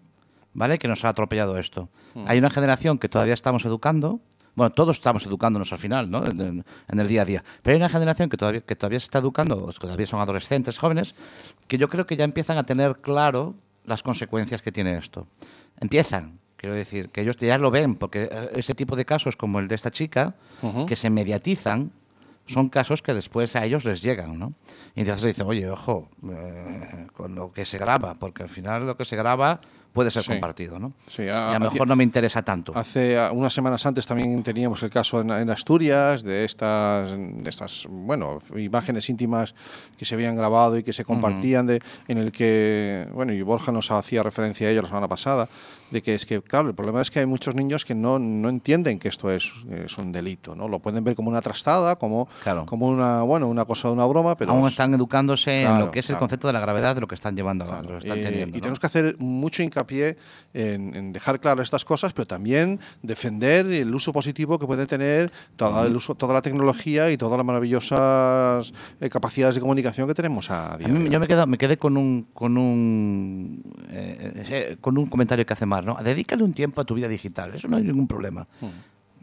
[0.52, 0.78] ¿vale?
[0.78, 1.88] Que nos ha atropellado esto.
[2.14, 2.24] Mm.
[2.26, 4.20] Hay una generación que todavía estamos educando.
[4.56, 6.24] Bueno, todos estamos educándonos al final, ¿no?
[6.24, 7.44] En, en- en el día a día.
[7.62, 10.78] Pero hay una generación que todavía, que todavía se está educando, que todavía son adolescentes,
[10.78, 11.14] jóvenes,
[11.68, 15.26] que yo creo que ya empiezan a tener claro las consecuencias que tiene esto.
[15.78, 19.58] Empiezan, quiero decir, que ellos ya lo ven, porque eh, ese tipo de casos como
[19.60, 20.86] el de esta chica, Ujú.
[20.86, 21.92] que se mediatizan,
[22.46, 24.54] son casos que después a ellos les llegan, ¿no?
[24.94, 28.96] Y entonces dicen, oye, ojo, eh, con lo que se graba, porque al final lo
[28.96, 29.60] que se graba
[29.96, 30.28] puede ser Sí.
[30.28, 30.92] compartido, ¿no?
[31.08, 32.70] Sí, y a- a lo mejor no me interesa tanto.
[32.76, 37.86] Hace unas semanas antes también teníamos el caso en, en Asturias de estas, de estas,
[37.90, 39.54] bueno, imágenes íntimas
[39.98, 43.72] que se habían grabado y que se compartían, de, en el que, bueno, y Borja
[43.72, 45.48] nos hacía referencia a ello la semana pasada,
[45.90, 48.48] de que es que, claro, el problema es que hay muchos niños que no, no
[48.48, 50.68] entienden que esto es, es un delito, ¿no?
[50.68, 52.66] Lo pueden ver como una trastada, como, Claro.
[52.66, 54.52] como una, bueno, una cosa una broma, pero...
[54.52, 56.20] Aún es- están educándose en Claro, lo que es el claro.
[56.20, 58.56] concepto de la gravedad de lo que están llevando, a lo que están eh, teniendo.
[58.56, 58.62] y ¿no?
[58.62, 59.85] tenemos que hacer mucho hincapié
[60.54, 65.30] en, en dejar claras estas cosas, pero también defender el uso positivo que puede tener
[65.56, 70.14] toda, el uso, toda la tecnología y todas las maravillosas eh, capacidades de comunicación que
[70.14, 71.10] tenemos a A día mí de me- hoy.
[71.12, 75.66] yo me, quedo, me quedé con un con un eh, con un comentario que hace
[75.66, 75.96] Mar, ¿no?
[76.02, 78.46] Dedícale un tiempo a tu vida digital, eso no hay ningún problema.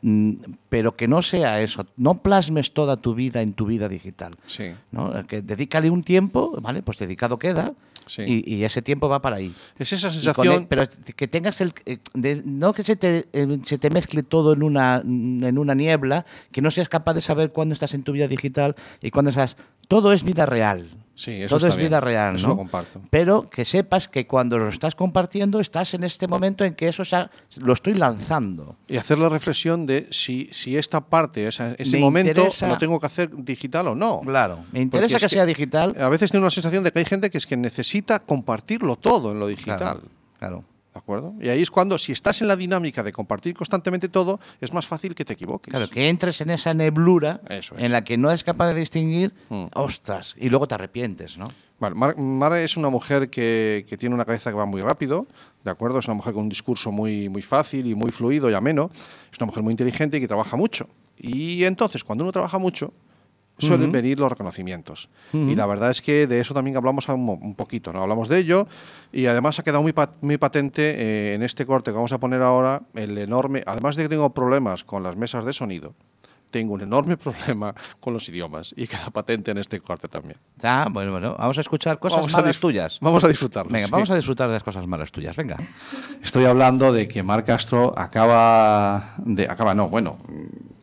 [0.01, 0.33] Mm,
[0.67, 4.33] pero que no sea eso, no plasmes toda tu vida en tu vida digital.
[4.45, 5.11] Sí, ¿no?
[5.23, 6.81] Que dedícale un tiempo, ¿vale?
[6.83, 7.71] Pues dedicado queda
[8.07, 8.43] Sí.
[8.45, 9.53] y, y ese tiempo va para ahí.
[9.79, 10.53] es esa sensación...
[10.63, 10.83] el- pero
[11.15, 14.63] que tengas el eh, de- no que se te, eh, se te mezcle todo en
[14.63, 18.27] una en una niebla, que no seas capaz de saber cuándo estás en tu vida
[18.27, 19.55] digital y cuándo estás
[19.87, 20.89] todo es vida real.
[21.15, 21.89] Sí, eso todo es bien.
[21.89, 22.53] vida real, Eso ¿no?
[22.53, 22.99] lo comparto.
[23.11, 27.05] Pero que sepas que cuando lo estás compartiendo estás en este momento en que eso
[27.05, 27.29] se ha-
[27.61, 28.77] lo estoy lanzando.
[28.87, 32.77] Y hacer la reflexión de si, si esta parte, esa- ese Me momento, interesa- lo
[32.79, 34.21] tengo que hacer digital o no.
[34.21, 35.95] Claro, me interesa es que, que- sea digital.
[35.99, 39.31] A veces tengo una sensación de que hay gente que es que necesita compartirlo todo
[39.33, 39.77] en lo digital.
[39.77, 40.01] Claro,
[40.39, 40.63] claro.
[40.93, 41.33] ¿De acuerdo?
[41.41, 44.87] Y ahí es cuando, si estás en la dinámica de compartir constantemente todo, es más
[44.87, 45.71] fácil que te equivoques.
[45.71, 47.83] Claro, que entres en esa neblura Eso es.
[47.83, 49.65] en la que no eres capaz de distinguir, Mm.
[49.73, 51.45] ostras, y luego te arrepientes, ¿no?
[51.79, 55.25] Mar- Mara es una mujer que, que tiene una cabeza que va muy rápido,
[55.65, 55.97] ¿de acuerdo?
[55.99, 58.89] Es una mujer con un discurso muy, muy fácil y muy fluido y ameno.
[59.31, 60.87] Es una mujer muy inteligente y que trabaja mucho.
[61.17, 62.93] Y entonces, cuando uno trabaja mucho,
[63.59, 63.91] suelen Ujú.
[63.93, 65.09] venir los reconocimientos.
[65.31, 68.01] Y la verdad es que de eso también hablamos un, poquito, ¿no?
[68.01, 68.67] Hablamos de ello
[69.11, 70.95] y además ha quedado muy, pa- muy patente
[71.31, 74.29] eh, en este corte que vamos a poner ahora el enorme, además de que tengo
[74.33, 75.93] problemas con las mesas de sonido,
[76.51, 80.37] tengo un enorme problema con los idiomas y queda patente en este corte también.
[80.61, 82.97] Ah, bueno, bueno, vamos a escuchar cosas Vamos malas tuyas.
[83.01, 83.71] Vamos a disfrutarlo.
[83.71, 83.91] Venga, sí.
[83.91, 85.57] vamos a disfrutar de las cosas malas tuyas, venga.
[86.21, 90.17] Estoy hablando de que Mar Castro acaba de acaba no, bueno,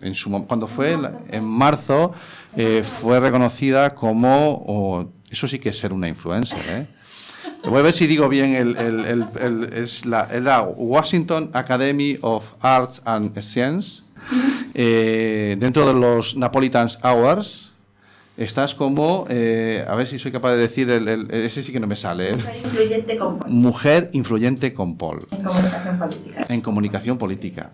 [0.03, 0.97] en su cuando fue
[1.31, 2.13] en, marzo
[2.57, 6.87] eh, fue reconocida como o- eso sí que es ser una influencer, ¿eh?
[7.65, 12.53] Voy a ver si digo bien el, el- el- es la, la Washington Academy of
[12.61, 14.03] Arts and Science
[14.75, 17.73] eh, dentro de los Napolitans Hours
[18.37, 21.81] estás como eh, a ver si soy capaz de decir el, el- ese sí que
[21.81, 22.37] no me sale ¿eh?
[22.37, 26.45] Mujer influyente con pol- mujer influyente con Paul en comunicación política.
[26.49, 27.71] en comunicación política.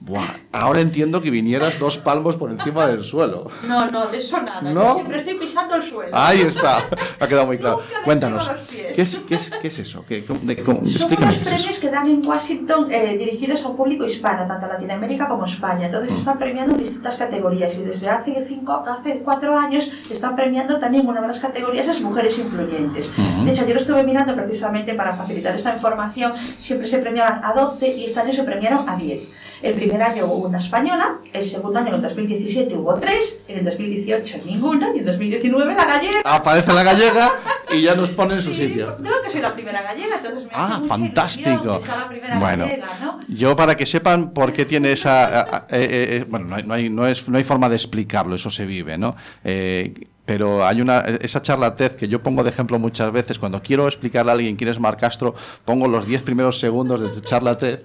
[0.00, 3.48] Buah, ahora entiendo que vinieras dos palmos por encima del suelo.
[3.66, 4.60] No, no, de eso nada.
[4.62, 4.80] ¿No?
[4.90, 6.16] Yo siempre estoy pisando el suelo.
[6.16, 6.84] Ahí está,
[7.18, 7.78] ha quedado muy claro.
[7.78, 8.94] Nunca Cuéntanos, los pies.
[8.94, 10.04] ¿qué es, qué es, qué es eso?
[10.08, 11.56] ¿Qué, cómo- de- cómo- Son explícame unos qué es eso.
[11.56, 15.86] premios que dan en Washington eh, dirigidos a un público hispano, tanto Latinoamérica como España.
[15.86, 20.78] Entonces están premiando en distintas categorías y desde hace cinco, hace cuatro años están premiando
[20.78, 23.12] también una de las categorías es mujeres influyentes.
[23.18, 23.44] Ujú.
[23.44, 26.34] De hecho, yo lo estuve mirando precisamente para facilitar esta información.
[26.56, 29.22] Siempre se premiaban a 12 y este año se premiaron a 10.
[29.62, 33.58] El primer año hubo una española, el segundo año en el 2017 hubo tres, en
[33.58, 36.20] el 2018 ninguna y en 2019 la gallega.
[36.24, 37.30] Aparece la gallega
[37.74, 38.96] y ya nos pone en su Sí, sitio.
[39.00, 41.80] Digo que soy la primera gallega, entonces me Ah, hace fantástico.
[42.28, 42.64] la Bueno.
[42.66, 43.18] gallega, ¿no?
[43.28, 45.66] Yo para que sepan por qué tiene esa...
[45.70, 45.88] eh, eh,
[46.20, 48.64] eh, bueno, no hay, no, hay, no, es, no hay forma de explicarlo, eso se
[48.64, 49.16] vive, ¿no?
[49.44, 53.62] Eh, pero hay una esa charla TED que yo pongo de ejemplo muchas veces cuando
[53.62, 57.20] quiero explicarle a alguien quién es Mar Castro, pongo los 10 primeros segundos de tu
[57.22, 57.80] charla TED.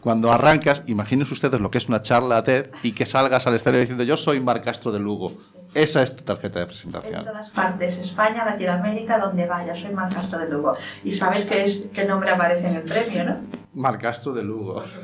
[0.00, 3.80] Cuando arrancas, imagínense ustedes lo que es una charla TED y que salgas al exterior
[3.80, 5.34] diciendo yo soy Mar Castro de Lugo.
[5.72, 7.24] Esa es tu tarjeta de En presentación.
[7.26, 10.72] todas partes, España, Latinoamérica, donde vaya, soy Marcastro de Lugo.
[11.04, 13.63] Y sabes qué, es, qué nombre aparece en el premio, ¿no?
[13.74, 14.84] Mar Castro de Lugo.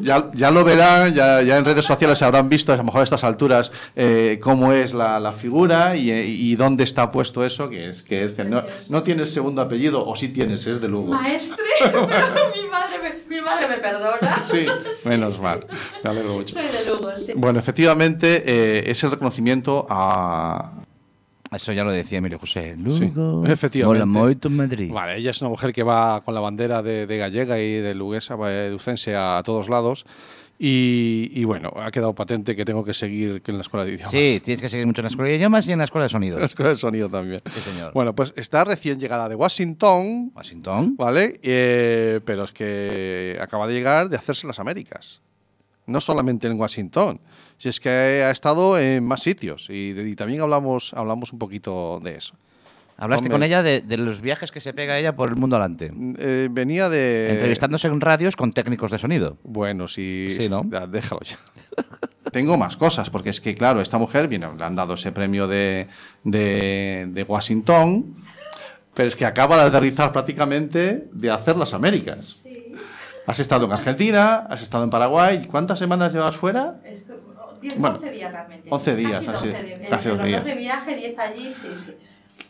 [0.00, 3.04] Ya, ya lo verán, ya, ya en redes sociales habrán visto a lo mejor a
[3.04, 7.88] estas alturas eh, cómo es la, la figura y, y dónde está puesto eso, que
[7.90, 11.12] es que, es que no, no tienes segundo apellido, o sí tienes, es de Lugo.
[11.12, 14.42] Maestre, mi, madre me, mi madre me perdona.
[14.42, 14.66] Sí,
[15.06, 15.66] menos mal,
[16.02, 16.54] me alegro mucho.
[16.54, 17.32] Soy de Lugo, sí.
[17.36, 20.72] Bueno, efectivamente eh, es el reconocimiento a...
[21.52, 22.76] Eso ya lo decía Emilio José.
[22.88, 24.06] Sí, Lugo, efectivamente.
[24.06, 24.90] moito en Madrid.
[24.90, 27.94] Vale, ella es una mujer que va con la bandera de, de gallega y de
[27.94, 30.04] luguesa, de lucense a, todos lados.
[30.58, 34.10] Y, y bueno, ha quedado patente que tengo que seguir en la escuela de idiomas.
[34.10, 36.08] Sí, tienes que seguir mucho en la escuela de idiomas y en la escuela de
[36.08, 36.36] sonido.
[36.36, 37.42] En la escuela de sonido también.
[37.46, 37.92] Sí, señor.
[37.92, 40.96] Bueno, pues está recién llegada de Washington, Washington.
[40.96, 41.38] ¿vale?
[41.42, 45.20] Eh, pero es que acaba de llegar de hacerse las Américas.
[45.86, 47.20] No solamente en Washington,
[47.58, 52.00] si es que ha estado en más sitios y, y también hablamos, hablamos un poquito
[52.02, 52.34] de eso.
[52.98, 53.34] Hablaste Hombre.
[53.34, 55.92] con ella de, de los viajes que se pega ella por el mundo adelante.
[56.18, 57.30] Eh, venía de...
[57.32, 59.36] Entrevistándose en radios con técnicos de sonido.
[59.42, 60.64] Bueno, sí, Sí, ¿no?
[60.70, 61.38] ya, déjalo ya.
[62.32, 65.46] Tengo más cosas, porque es que, claro, esta mujer, viene, le han dado ese premio
[65.46, 65.88] de,
[66.24, 68.16] de, de Washington,
[68.94, 72.36] pero es que acaba de aterrizar prácticamente de hacer las Américas.
[73.26, 75.46] Has estado en Argentina, has estado en Paraguay.
[75.50, 76.80] ¿Cuántas semanas llevas fuera?
[76.84, 77.14] Esto,
[77.60, 78.68] 10, Bueno, 11 días realmente.
[78.70, 80.32] 11 días, así, 12 de, casi entre 12 días.
[80.32, 81.96] los 12 viaje, 10 allí, sí, sí.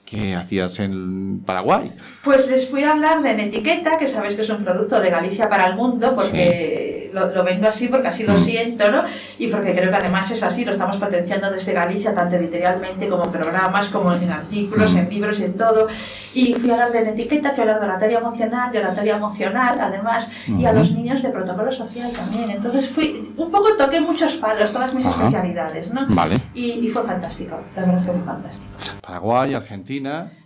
[0.06, 1.92] ¿Qué hacías en Paraguay?
[2.22, 5.48] Pues les fui a hablar de Netiqueta, que sabéis que es un producto de Galicia
[5.48, 8.40] para el mundo, porque lo, lo vendo así, porque así lo Mm.
[8.40, 9.02] siento, ¿no?
[9.38, 13.24] Y porque creo que además es así, lo estamos potenciando desde Galicia, tanto editorialmente como
[13.24, 14.98] en programas, como en artículos, Mm.
[14.98, 15.88] en libros en todo.
[16.32, 19.76] Y fui a hablar de Netiqueta, fui a hablar de oratoria emocional, de oratoria emocional,
[19.80, 22.50] además, y a los niños de protocolo social también.
[22.50, 25.16] Entonces fui, un poco toqué muchos palos, todas mis Ajá.
[25.16, 26.06] especialidades, ¿no?
[26.10, 26.36] Vale.
[26.54, 28.70] Y, y fue fantástico, la verdad que fue fantástico.
[29.04, 29.95] Paraguay, Argentina.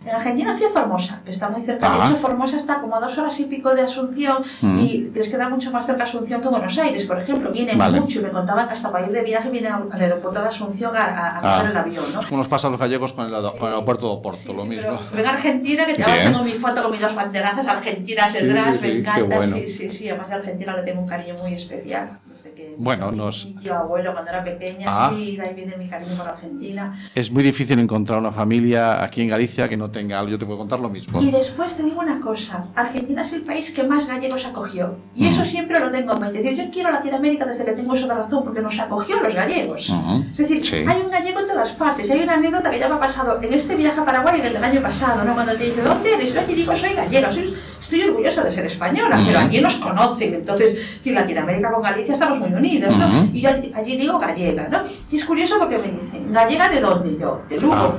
[0.05, 1.87] En Argentina fui a Formosa, que está muy cerca.
[1.93, 1.97] Ah.
[1.99, 4.79] De hecho, Formosa está como a dos horas y pico de Asunción Mm.
[4.79, 7.51] y les queda mucho más cerca Asunción que Buenos Aires, por ejemplo.
[7.51, 7.99] Vienen Vale.
[7.99, 10.95] mucho y me contaban que hasta para ir de viaje vienen al aeropuerto de Asunción
[10.95, 11.69] a, a, a Ah.
[11.69, 12.21] el avión, ¿no?
[12.27, 14.39] ¿Cómo nos pasa a los gallegos con el, con el aeropuerto de Oporto?
[14.41, 14.99] Sí, lo sí, mismo.
[15.13, 18.43] ven a Argentina, que ahora tengo mi foto con mis dos banderazas argentinas sí,
[18.81, 19.35] me encanta.
[19.35, 19.55] bueno.
[19.57, 20.09] Sí, sí, sí.
[20.09, 22.19] Además de Argentina le tengo un cariño muy especial.
[22.43, 25.11] Que Bueno, nos- tío abuelo cuando era pequeña, Ah.
[25.13, 26.97] sí, de ahí viene mi cariño por Argentina.
[27.15, 30.31] Es muy difícil encontrar una familia aquí en Galicia que no tenga algo.
[30.31, 31.21] Yo te puedo contar lo mismo.
[31.21, 34.95] Y después te digo una cosa, Argentina es el país que más gallegos acogió.
[35.15, 35.45] Y eso Mm.
[35.45, 36.37] siempre lo tengo en mente.
[36.39, 39.33] Es decir, yo quiero Latinoamérica desde que tengo esa razón, porque nos acogió a los
[39.35, 39.89] gallegos.
[39.89, 40.77] Ujú, Es decir, sí.
[40.87, 42.09] hay un gallego en todas partes.
[42.09, 44.47] Y hay una anécdota que ya me ha pasado en este viaje a Paraguay, en
[44.47, 45.33] el del año pasado, ¿no?
[45.33, 46.33] Cuando te dice, ¿dónde eres?
[46.33, 50.33] Yo aquí digo, soy gallega, soy- estoy orgullosa de ser española, pero allí nos conocen.
[50.35, 53.29] Entonces, es decir, Latinoamérica con Galicia estamos muy unidos, ¿no?
[53.33, 54.81] Y yo allí, digo gallega, ¿no?
[55.09, 57.17] Y es curioso porque me dicen, ¿gallega de dónde?
[57.17, 57.75] Yo, de Lugo.
[57.75, 57.95] Ah.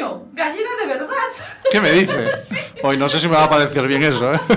[0.00, 1.06] Coño, de verdad.
[1.70, 2.50] ¿Qué me dices?
[2.82, 4.40] Hoy no sé si me va a parecer bien eso, ¿eh?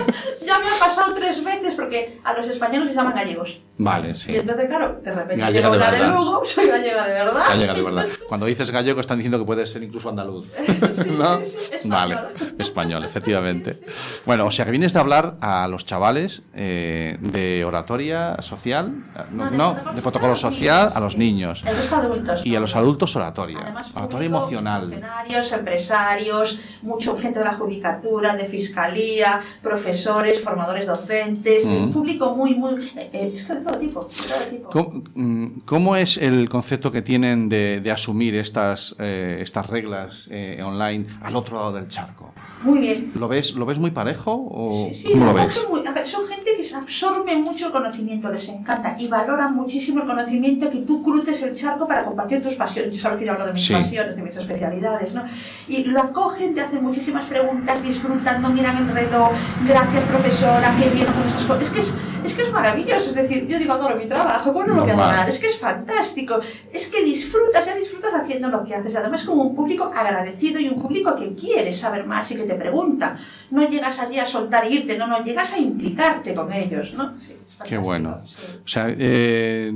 [0.46, 3.62] Ya me ha pasado tres veces porque a los españoles les llaman gallegos.
[3.78, 4.36] Vale, Y sí.
[4.36, 6.16] entonces, claro, de repente Gallega llego de la de verdad.
[6.16, 7.42] Lugo, soy gallega de verdad.
[7.50, 8.06] Gallega, de verdad.
[8.28, 10.48] Cuando dices gallego están diciendo que puede ser incluso andaluz.
[10.96, 11.38] Sí, ¿No?
[11.40, 11.90] sí, sí, español.
[11.90, 12.18] Vale,
[12.60, 13.80] español, efectivamente.
[14.26, 18.94] Bueno, o sea que vienes de hablar a los chavales eh, de oratoria social,
[19.32, 22.46] no, no, de protocolo social a los niños El resto de adultos.
[22.46, 25.02] y a los adultos oratoria, Además, oratoria emocional.
[25.42, 31.92] Empresarios, mucho gente de la judicatura, de fiscalía, profesores, formadores docentes, Mm.
[31.92, 32.84] público muy, muy.
[32.96, 34.04] eh, eh, es que de todo tipo.
[34.06, 34.70] De todo tipo.
[34.70, 40.28] ¿Cómo, mm, cómo es el concepto que tienen de, de asumir estas, eh, estas reglas
[40.32, 42.34] eh, online al otro lado del charco?
[42.62, 43.12] Muy bien.
[43.16, 45.66] ¿Lo ves, ¿Lo ves muy parejo o Sí, sí, cómo lo ves?
[45.70, 46.43] muy- a ver, son gente
[46.74, 51.42] se absorbe mucho el conocimiento, les encanta y valoran muchísimo el conocimiento que tú cruces
[51.44, 52.96] el charco para compartir tus pasiones.
[52.96, 53.74] Yo sabes que yo hablo de mis Sí.
[53.74, 55.24] pasiones, de mis especialidades, ¿no?
[55.68, 59.32] Y lo acogen, te hacen muchísimas preguntas, disfrutan, no miran el reloj,
[59.68, 61.62] gracias profesora, qué bien con esas cosas.
[61.62, 61.94] Es que es,
[62.26, 64.92] es que es maravilloso, es decir, yo digo, adoro mi trabajo, ¿cómo no lo voy
[64.92, 65.30] a adorar?
[65.30, 66.40] Es que es fantástico,
[66.74, 70.70] es que disfrutas, ya disfrutas haciendo lo que haces, además como un público agradecido y
[70.70, 73.16] un público que quiere saber más y que te pregunta.
[73.52, 77.20] No llegas allí a soltar e irte, no, no, llegas a implicarte con ellos, ¿no?
[77.20, 77.36] Sí,
[77.68, 78.22] Qué bueno.
[78.26, 78.42] sí.
[78.66, 79.72] O sea, eh,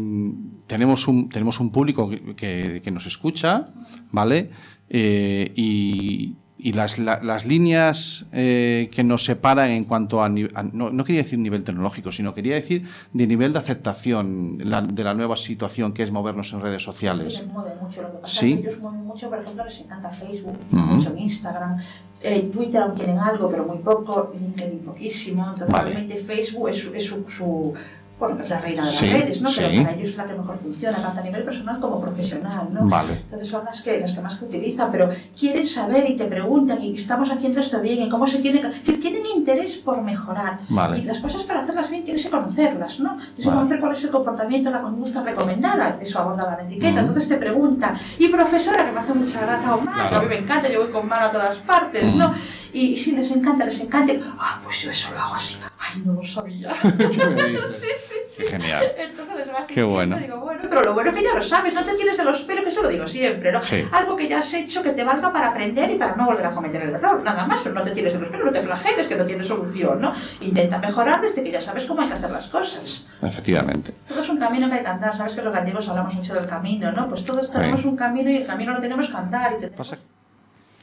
[0.68, 3.70] tenemos, un, tenemos un público que, que- que nos escucha,
[4.12, 4.50] ¿vale?
[4.90, 10.64] Eh, y, y las, la- las líneas eh, que nos separan en cuanto a, a-
[10.64, 15.04] no, no quería decir nivel tecnológico, sino quería decir de nivel de aceptación la- de
[15.04, 17.36] la nueva situación que es movernos en redes sociales.
[17.40, 18.54] Ellos mueven mucho, lo que pasa Sí.
[18.54, 21.78] es que ellos mueven mucho, por ejemplo, les encanta Facebook, mucho Instagram,
[22.24, 25.92] eh, Twitter aún tienen algo, pero muy poco, LinkedIn poquísimo, entonces Vale.
[25.92, 27.74] realmente Facebook es su, es su, su-
[28.20, 29.50] bueno, es la reina de las Sí, redes, ¿no?
[29.56, 29.80] Pero sí.
[29.82, 32.88] para ellos es la que mejor funciona, tanto a nivel personal como profesional, ¿no?
[32.88, 33.14] Vale.
[33.14, 36.82] Entonces son las que, las que más que utilizan, pero quieren saber y te preguntan,
[36.82, 38.68] y estamos haciendo esto bien, y cómo se tiene que...
[38.68, 40.60] Decir, tienen interés por mejorar.
[40.70, 41.00] Vale.
[41.00, 43.18] Y las cosas para hacerlas bien tienes que conocerlas, ¿no?
[43.18, 45.98] Tienes que conocer cuál es el comportamiento, la conducta recomendada.
[46.02, 47.00] Eso aborda la etiqueta.
[47.02, 50.18] Entonces te pregunta, y profesora, que me hace mucha gracia, o Mara, Claro.
[50.18, 52.04] a mí me encanta, yo voy con Mara a todas partes.
[52.16, 52.32] ¿no?
[52.74, 54.14] Y, y si les encanta, les encanta.
[54.40, 55.58] Ah, pues yo eso lo hago así.
[55.80, 56.74] Ay, no lo sabía.
[56.98, 58.07] ¿Qué me dices?
[58.38, 58.92] Qué Genial.
[58.98, 60.18] Entonces vas Qué bueno.
[60.18, 62.42] digo, bueno, pero lo bueno es que ya lo sabes, no te tires de los
[62.42, 63.62] pelos, que eso lo digo siempre, ¿no?
[63.62, 63.84] Sí.
[63.92, 66.52] Algo que ya has hecho que te valga para aprender y para no volver a
[66.52, 69.08] cometer el error, nada más, pero no te tires de los pelos, no te flageles,
[69.08, 70.14] que no tiene solución, ¿no?
[70.42, 73.06] Intenta mejorar desde que ya sabes cómo hay que hacer las cosas.
[73.22, 73.94] Efectivamente.
[74.08, 76.46] Todo es un camino que hay que andar, sabes que los gallegos hablamos mucho del
[76.46, 77.08] camino, ¿no?
[77.10, 79.78] Pues todos tenemos un camino y el camino lo tenemos que andar y tenemos...
[79.78, 79.98] Pasa-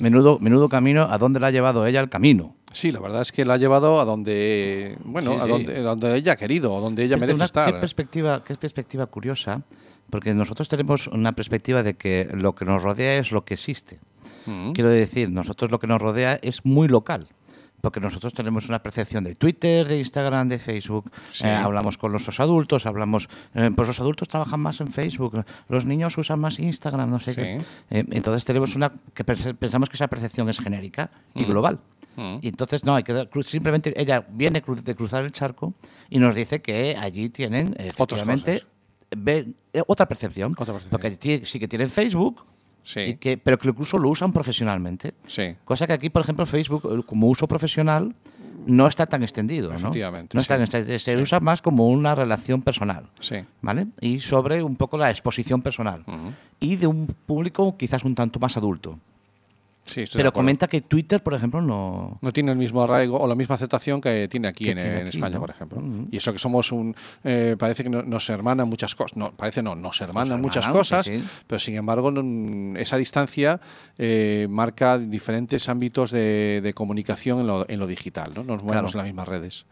[0.01, 2.57] Menudo, menudo camino, ¿a dónde la ha llevado ella el camino?
[2.73, 5.49] Sí, la verdad es que la ha llevado a donde, bueno, Sí, a sí.
[5.51, 7.73] donde, a donde ella ha querido, a donde ella merece una- estar.
[7.73, 9.63] Qué perspectiva, qué perspectiva curiosa,
[10.11, 14.01] porque nosotros tenemos una perspectiva de que lo que nos rodea es lo que existe.
[14.47, 14.73] Mm.
[14.73, 17.29] Quiero decir, nosotros lo que nos rodea es muy local.
[17.85, 21.13] Porque nosotros tenemos una percepción de Twitter, de Instagram, de Facebook.
[21.31, 21.47] Sí.
[21.47, 23.29] Eh, hablamos con nuestros adultos, hablamos.
[23.55, 27.35] eh, pues los adultos trabajan más en Facebook, los niños usan más Instagram, no sé
[27.35, 27.37] Sí.
[27.43, 27.57] qué.
[27.91, 31.49] Eh, entonces tenemos una que pensamos que esa percepción es genérica y Mm.
[31.51, 31.79] global.
[32.17, 32.39] Mm.
[32.41, 35.75] Y entonces no, hay que simplemente ella viene de cruzar el charco
[36.09, 38.65] y nos dice que allí tienen efectivamente
[39.87, 40.53] otra percepción.
[40.57, 40.91] Otra percepción.
[40.91, 42.45] Porque sí que tienen Facebook,
[42.85, 45.15] Sí, y que, pero que incluso lo usan profesionalmente.
[45.27, 45.57] sí.
[45.65, 48.15] Cosa que aquí, por ejemplo, Facebook, eh, como uso profesional,
[48.67, 49.71] no está tan extendido.
[49.71, 49.77] ¿no?
[49.77, 50.57] Efectivamente, No está sí.
[50.57, 53.07] tan extendido, se usa más como una relación personal.
[53.21, 53.37] Sí.
[53.63, 53.87] ¿Vale?
[54.01, 56.05] Y sobre un poco la exposición personal.
[56.61, 58.99] Y de un público quizás un tanto más adulto.
[59.87, 62.17] Sí, Pero comenta que Twitter, por ejemplo, no.
[62.23, 65.01] no tiene el mismo arraigo o la misma aceptación que tiene aquí Que en, tiene
[65.01, 65.41] en aquí, España, ¿no?
[65.41, 65.79] por ejemplo.
[65.81, 66.09] Mm.
[66.11, 66.97] Y eso que somos un...
[67.23, 69.15] eh, parece que no- nos hermanan muchas cosas.
[69.17, 71.23] No, parece no, nos hermanan muchas hermanan, cosas, sí.
[71.47, 73.61] pero sin embargo no- esa distancia
[73.99, 78.43] eh, marca diferentes ámbitos de, de comunicación en lo, en lo digital, ¿no?
[78.45, 78.89] Nos movemos Claro.
[78.93, 79.67] en las mismas redes.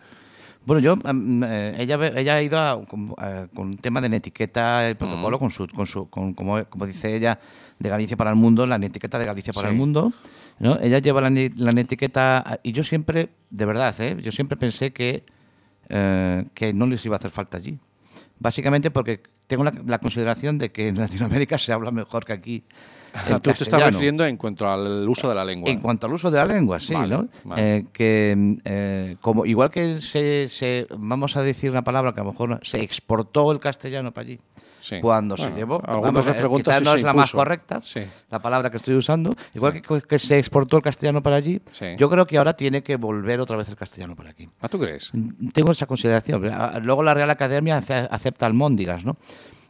[0.64, 4.14] Bueno, yo, mm, eh, ella, ella ha ido a- con, eh, con un tema de
[4.16, 5.40] etiqueta, el protocolo, Mm.
[5.40, 7.38] con su, con su, con, como, como dice ella,
[7.78, 9.72] de Galicia para el mundo, la etiqueta de Galicia para Sí.
[9.72, 10.12] el mundo.
[10.60, 10.78] ¿no?
[10.80, 14.16] Ella lleva la, la etiqueta y yo siempre, de verdad, ¿eh?
[14.22, 15.24] yo siempre pensé que,
[15.88, 17.78] eh, que no les iba a hacer falta allí.
[18.38, 19.22] Básicamente porque
[19.52, 22.64] tengo la, la consideración de que en Latinoamérica se habla mejor que aquí.
[23.28, 25.70] en Tú te estás refiriendo en cuanto al uso de la lengua.
[25.70, 27.28] En cuanto al uso de la lengua, sí, Vale, ¿no?
[27.44, 27.76] vale.
[27.76, 32.24] Eh, que eh, como igual que se, se- vamos a decir una palabra que a
[32.24, 34.38] lo mejor se exportó el castellano para allí
[34.80, 34.96] Sí.
[35.00, 35.76] cuando Bueno, se llevó.
[35.86, 38.00] algunos Vamos, me eh, preguntan quizás si no es la más correcta, Sí.
[38.30, 39.30] la palabra que estoy usando.
[39.54, 41.86] Igual que, que se exportó el castellano para allí, Sí.
[41.96, 44.48] yo creo que ahora tiene que volver otra vez el castellano para aquí.
[44.60, 45.12] ¿Ah, tú crees?
[45.52, 46.44] Tengo esa consideración.
[46.52, 49.16] Ah, Luego la Real Academia ace- acepta almóndigas, ¿no?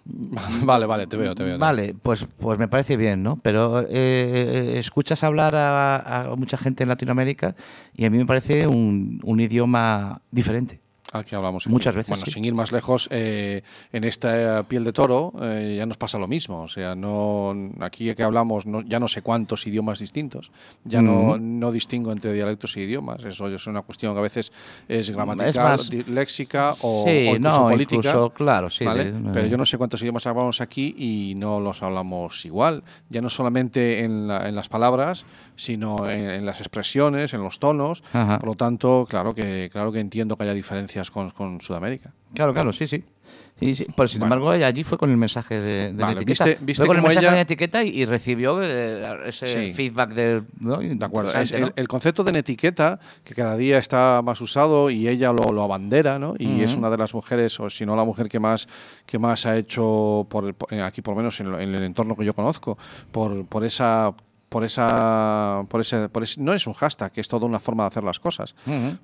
[0.64, 1.58] vale, vale, te veo, te veo.
[1.58, 3.38] Vale, pues, pues me parece bien, ¿no?
[3.42, 7.54] Pero eh, eh, escuchas hablar a, a mucha gente en Latinoamérica
[7.94, 10.80] y a mí me parece un, un idioma diferente.
[11.14, 11.66] Aquí hablamos.
[11.66, 12.32] Muchas veces, Bueno, sí.
[12.32, 16.26] sin ir más lejos, eh, en esta piel de toro eh, ya nos pasa lo
[16.26, 16.62] mismo.
[16.62, 20.50] O sea, no aquí que hablamos no- ya no sé cuántos idiomas distintos.
[20.84, 23.22] Ya no, no distingo entre dialectos y idiomas.
[23.24, 24.52] Eso es una cuestión que a veces
[24.88, 27.96] es gramatical, Es más- léxica o, sí, o incluso no, política.
[28.08, 28.84] incluso, claro, sí.
[28.84, 29.12] ¿vale?
[29.12, 32.84] de- Pero yo no sé cuántos idiomas hablamos aquí y no los hablamos igual.
[33.10, 37.58] Ya no solamente en, la- en las palabras, sino en, en las expresiones, en los
[37.58, 38.02] tonos.
[38.12, 38.38] Ajá.
[38.38, 42.12] Por lo tanto, claro que claro que entiendo que haya diferencias con, con Sudamérica.
[42.34, 43.04] Claro, claro, sí, sí.
[43.60, 43.86] Sí.
[43.96, 44.34] Pero sin Bueno.
[44.34, 46.46] embargo, ella allí fue con el mensaje de, de la etiqueta.
[46.46, 49.72] viste- viste fue con el mensaje ella- de etiqueta y, y recibió eh, ese Sí.
[49.72, 50.42] feedback del.
[50.58, 50.78] ¿no?
[50.78, 51.30] De acuerdo.
[51.32, 55.62] Es el, concepto de etiqueta, que cada día está más usado y ella lo, lo
[55.62, 56.34] abandera, ¿no?
[56.38, 58.66] Y es una de las mujeres, o si no la mujer que más,
[59.06, 62.16] que más ha hecho, por el- por- aquí por lo menos en, en el entorno
[62.16, 62.78] que yo conozco,
[63.12, 64.12] por, por esa...
[64.52, 67.88] Por esa, por ese, por ese- no es un hashtag, es toda una forma de
[67.88, 68.54] hacer las cosas.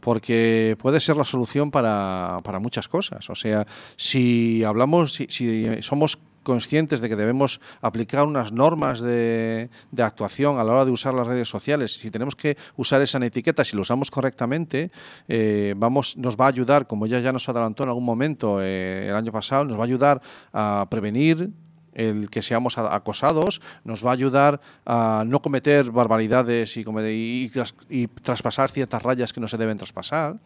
[0.01, 3.29] Porque puede ser la solución para, para muchas cosas.
[3.31, 9.69] O sea, si hablamos, si, si somos conscientes de que debemos aplicar unas normas de,
[9.91, 13.19] de actuación a la hora de usar las redes sociales, si tenemos que usar esa
[13.19, 14.91] etiqueta, si lo usamos correctamente,
[15.29, 19.09] eh, vamos, nos va a ayudar, como ya, ya nos adelantó en algún momento eh,
[19.09, 21.51] el año pasado, nos va a ayudar a prevenir
[21.99, 27.75] el que seamos acosados, nos va a ayudar a no cometer barbaridades y, y tras-
[27.91, 30.39] y traspasar ciertas rayas que no se deben traspasar.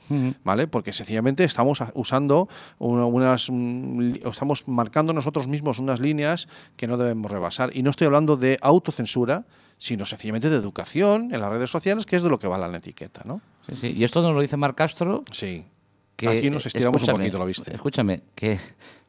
[0.44, 0.66] ¿vale?
[0.66, 6.96] Porque sencillamente estamos usando una- unas, mm, estamos marcando nosotros mismos unas líneas que no
[6.96, 7.70] debemos rebasar.
[7.74, 9.44] Y no estoy hablando de autocensura,
[9.78, 12.74] sino sencillamente de educación en las redes sociales, que es de lo que va la
[12.76, 13.40] etiqueta, ¿no?
[13.68, 13.92] Sí, sí.
[13.96, 15.64] Y esto nos lo dice Mar Castro, Sí.
[16.16, 17.74] que Aquí nos estiramos un poquito, ¿lo viste?
[17.74, 18.58] Escúchame, que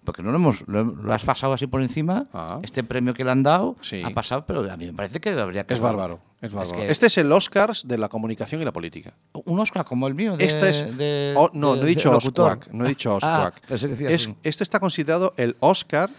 [0.04, 2.28] porque no lo hemos lo, lo has pasado así por encima.
[2.34, 2.60] Ah.
[2.64, 4.02] Este premio que le han dado Sí.
[4.04, 6.78] ha pasado, pero a mí me parece que habría que Es bárbaro, es bárbaro.
[6.78, 9.14] que- Este es el Oscars de la comunicación y la política.
[9.34, 10.38] un Oscar como el mío.
[10.38, 10.98] De, Este es.
[10.98, 12.12] de- oh, no, de- no he dicho.
[12.16, 12.70] Oscuac.
[12.72, 16.10] No he dicho Ah, decías Es- este está considerado el Oscar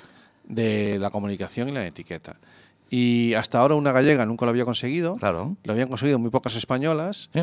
[0.44, 2.36] de la comunicación y la etiqueta.
[2.90, 5.16] Y hasta ahora una gallega nunca lo había conseguido.
[5.16, 5.56] Claro.
[5.64, 7.28] Lo habían conseguido muy pocas españolas.
[7.32, 7.40] Sí,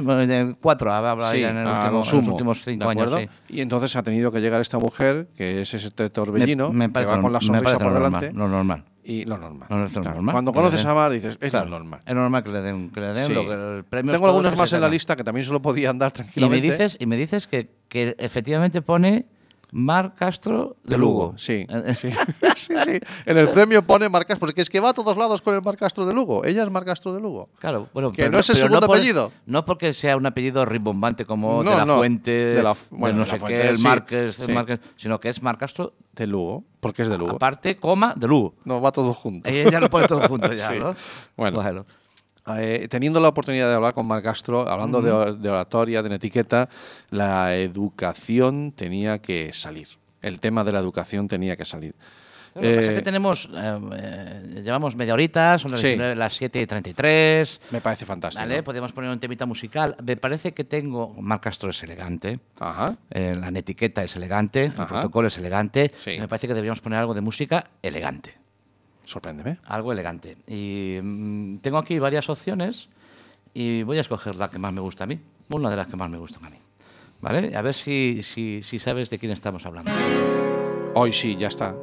[0.61, 3.11] cuatro habla Sí, en, el a último- lo en los últimos ¿de cinco años.
[3.17, 3.27] sí.
[3.49, 7.05] Y entonces ha tenido que llegar esta mujer, que es ese torbellino, me, me que
[7.05, 8.31] va con la sonrisa por delante.
[8.33, 8.85] lo normal.
[9.03, 9.67] Y lo normal.
[9.69, 11.99] No, no es lo Claro, normal, Cuando conoces a Mar dices, es Claro, lo normal.
[12.05, 13.33] Es normal que le den, que le den Sí.
[13.33, 14.11] lo que el premio.
[14.13, 16.67] Tengo algunas más en la lista que también se lo podían dar Y tranquilamente.
[16.67, 19.25] me dices, y me dices que, que efectivamente pone
[19.73, 22.09] Mar Castro de, de Lugo, sí, sí,
[22.55, 22.99] sí, sí.
[23.25, 25.77] En el premio pone Marcas, porque es que va a todos lados con el Mar
[25.77, 26.43] Castro de Lugo.
[26.43, 27.49] Ella es Mar Castro de Lugo.
[27.57, 29.31] Claro, bueno, Que no es el segundo por- apellido.
[29.45, 32.79] No porque sea un apellido rimbombante como No, de la no, fuente, de la- de
[32.89, 34.51] bueno, no de la sé Fuente, qué, el sí, Márquez, el sí.
[34.51, 37.31] Márquez, sino que es Mar Castro, De Lugo, porque es de Lugo.
[37.31, 38.55] aparte, coma, de Lugo.
[38.65, 39.49] No, va todo junto.
[39.49, 40.69] Ella lo pone todo junto ya.
[40.75, 40.95] ¿no?
[41.37, 41.85] Bueno.
[42.57, 46.69] Eh, teniendo la oportunidad de hablar con Mar Castro, hablando de, de oratoria, de etiqueta,
[47.11, 49.87] la educación tenía que salir.
[50.21, 51.95] El tema de la educación tenía que salir.
[52.53, 55.87] Lo que pasa es Eh, que tenemos, eh, eh, llevamos media horita, son las, Sí.
[55.87, 57.61] 19, las 7 y 33.
[57.71, 58.41] me parece fantástico.
[58.45, 59.95] Vale, podemos poner un temita musical.
[60.03, 61.13] Me parece que tengo.
[61.21, 62.39] Mar Castro es elegante.
[62.59, 62.97] Ajá.
[63.09, 64.65] eh, la etiqueta es elegante.
[64.65, 65.93] El protocolo es elegante.
[65.97, 66.17] Sí.
[66.19, 68.33] Me parece que deberíamos poner algo de música elegante.
[69.03, 69.57] Sorpréndeme.
[69.65, 70.37] Algo elegante.
[70.47, 72.87] Y mm, tengo aquí varias opciones.
[73.53, 75.19] Y voy a escoger la que más me gusta a mí.
[75.49, 76.57] Una de las que más me gustan a mí.
[77.19, 77.55] ¿Vale?
[77.55, 79.91] A ver si, si, si sabes de quién estamos hablando.
[80.95, 81.75] Hoy sí, ya está.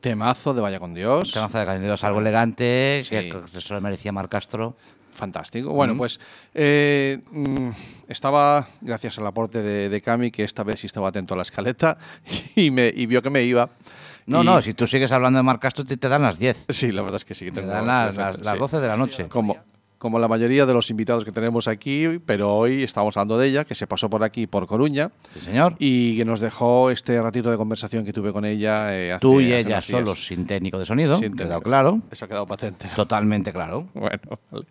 [0.00, 1.32] Temazo de Vaya con Dios.
[1.32, 3.10] Temazo de Candidos, algo elegante, Sí.
[3.10, 4.74] que se lo merecía Mar Castro.
[5.12, 5.72] Fantástico.
[5.72, 6.18] Bueno, pues
[6.54, 7.68] eh, mm,
[8.08, 11.42] estaba, gracias al aporte de, de Cami, que esta vez sí estaba atento a la
[11.42, 11.98] escaleta
[12.56, 13.68] y, me, y vio que me iba.
[14.26, 16.66] No, Y- no, si tú sigues hablando de Mar Castro, te, te dan las 10.
[16.68, 17.50] Sí, la verdad es que sí.
[17.50, 18.58] Te dan las, las- las sí.
[18.58, 19.28] 12 de la noche.
[19.28, 19.56] Como,
[20.02, 23.64] como la mayoría de los invitados que tenemos aquí, pero hoy estamos hablando de ella,
[23.64, 25.76] que se pasó por aquí, por Coruña, Sí, señor.
[25.78, 28.98] y que nos dejó este ratito de conversación que tuve con ella.
[28.98, 31.14] eh, hace- Tú y ella solos, sin técnico de sonido.
[31.18, 31.62] Sin quedado técnico.
[31.62, 32.00] claro.
[32.10, 32.88] Eso ha quedado patente.
[32.96, 33.86] Totalmente claro.
[33.94, 34.18] Bueno,
[34.50, 34.66] vale.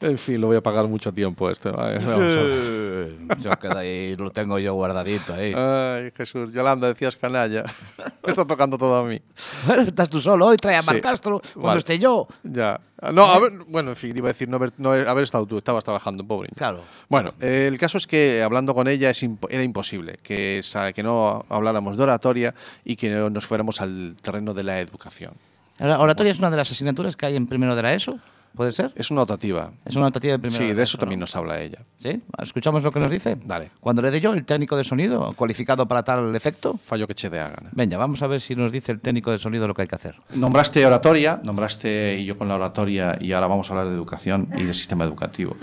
[0.00, 1.72] en fin, lo voy a pagar mucho tiempo esto.
[1.72, 3.38] Vale, ver.
[3.40, 5.52] Yo queda ahí, lo tengo yo guardadito ahí.
[5.56, 7.64] Ay, Jesús, Yolanda, decías canalla.
[8.24, 9.20] Me está tocando todo a mí.
[9.66, 10.86] Bueno, estás tú solo hoy, trae a Sí.
[10.86, 11.78] Mar Castro cuando Vale.
[11.78, 12.28] esté yo.
[12.44, 12.80] Ya.
[13.12, 15.58] No, a ver, bueno, en fin, iba a decir no haber, no haber estado tú,
[15.58, 16.50] estabas trabajando, pobre.
[16.56, 16.82] Claro.
[17.08, 20.62] Bueno, eh, el caso es que hablando con ella es era imposible que,
[20.94, 25.32] que no habláramos de oratoria y que no nos fuéramos al terreno de la educación.
[25.78, 28.18] Oratoria es una de las asignaturas que hay en primero de la ESO,
[28.54, 28.92] ¿puede ser?
[28.96, 29.70] Es una optativa.
[29.84, 31.24] Es una optativa de primero Sí, de, de eso también ¿no?
[31.24, 31.78] nos habla ella.
[31.96, 32.20] ¿Sí?
[32.42, 33.36] ¿Escuchamos lo que nos dice?
[33.44, 33.70] Dale.
[33.80, 36.74] Cuando le dé yo el técnico de sonido cualificado para tal efecto.
[36.74, 37.70] Fallo que che de hagan.
[37.72, 39.96] Venga, vamos a ver si nos dice el técnico de sonido lo que hay que
[39.96, 40.16] hacer.
[40.34, 44.48] Nombraste oratoria, nombraste y yo con la oratoria y ahora vamos a hablar de educación
[44.56, 45.56] y del sistema educativo.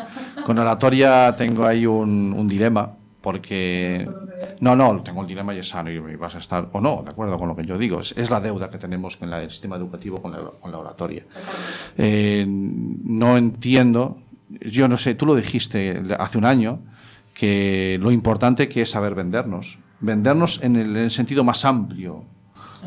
[0.45, 2.91] Con oratoria tengo ahí un, un dilema
[3.25, 4.07] porque
[4.61, 7.09] no, no, tengo el dilema y es sano y vas a estar o no, de
[7.09, 8.01] acuerdo con lo que yo digo.
[8.01, 10.77] Es, es la deuda que tenemos con la- el sistema educativo con la, con la
[10.77, 11.23] oratoria.
[11.97, 14.19] Eh, no entiendo,
[14.61, 16.77] yo no sé, tú lo dijiste hace un año
[17.33, 22.25] que lo importante que es saber vendernos, vendernos en el, en el sentido más amplio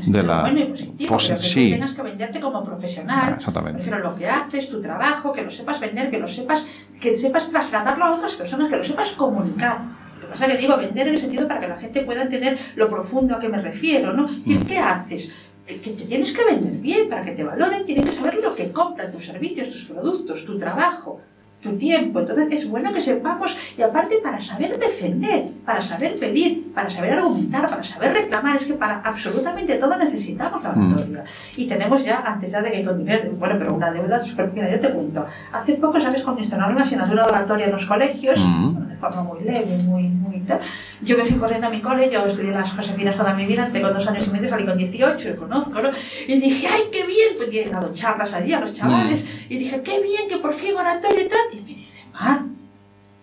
[0.06, 1.64] de la bueno y positivo, posi- pero que sí.
[1.70, 3.30] tú tengas que venderte como profesional.
[3.32, 3.82] Ah, exactamente.
[3.82, 6.64] Prefiero lo que haces, tu trabajo, que lo sepas vender, que lo sepas,
[7.00, 9.97] que sepas trasladarlo a otras personas, que lo sepas comunicar.
[10.28, 12.20] Lo que pasa es que digo vender en el sentido para que la gente pueda
[12.22, 14.26] entender lo profundo a que me refiero, ¿no?
[14.44, 14.62] ¿Y Mm.
[14.68, 15.30] qué haces?
[15.66, 18.54] Eh, Que te tienes que vender bien, para que te valoren, tienen que saber lo
[18.54, 21.18] que compran, tus servicios, tus productos, tu trabajo,
[21.62, 22.20] tu tiempo.
[22.20, 27.12] Entonces es bueno que sepamos, y aparte para saber defender, para saber pedir, para saber
[27.14, 30.92] argumentar, para saber reclamar, es que para absolutamente todo necesitamos la Mm.
[30.92, 31.24] oratoria.
[31.56, 34.22] Y tenemos ya, antes ya de que continúe, bueno, pero una deuda
[34.54, 35.26] mira, yo te cuento.
[35.52, 36.22] Hace poco, ¿sabes?
[36.38, 38.72] Instalaron una asignatura de oratoria en los colegios, Mm.
[38.74, 40.04] bueno, de forma muy leve, muy
[40.48, 40.60] tal,
[41.02, 43.80] yo me fui corriendo a mi cole, yo estudié las Josefinas toda mi vida, entré
[43.80, 45.90] con dos años y medio, salí con 18, conozco, ¿no?
[46.26, 47.36] Y dije, ¡ay, qué bien!
[47.36, 50.76] Pues he dado charlas allí a los chavales, y dije, ¡qué bien que por fin
[50.76, 51.38] oratoria y tal!
[51.52, 52.42] Y me dice, Mar,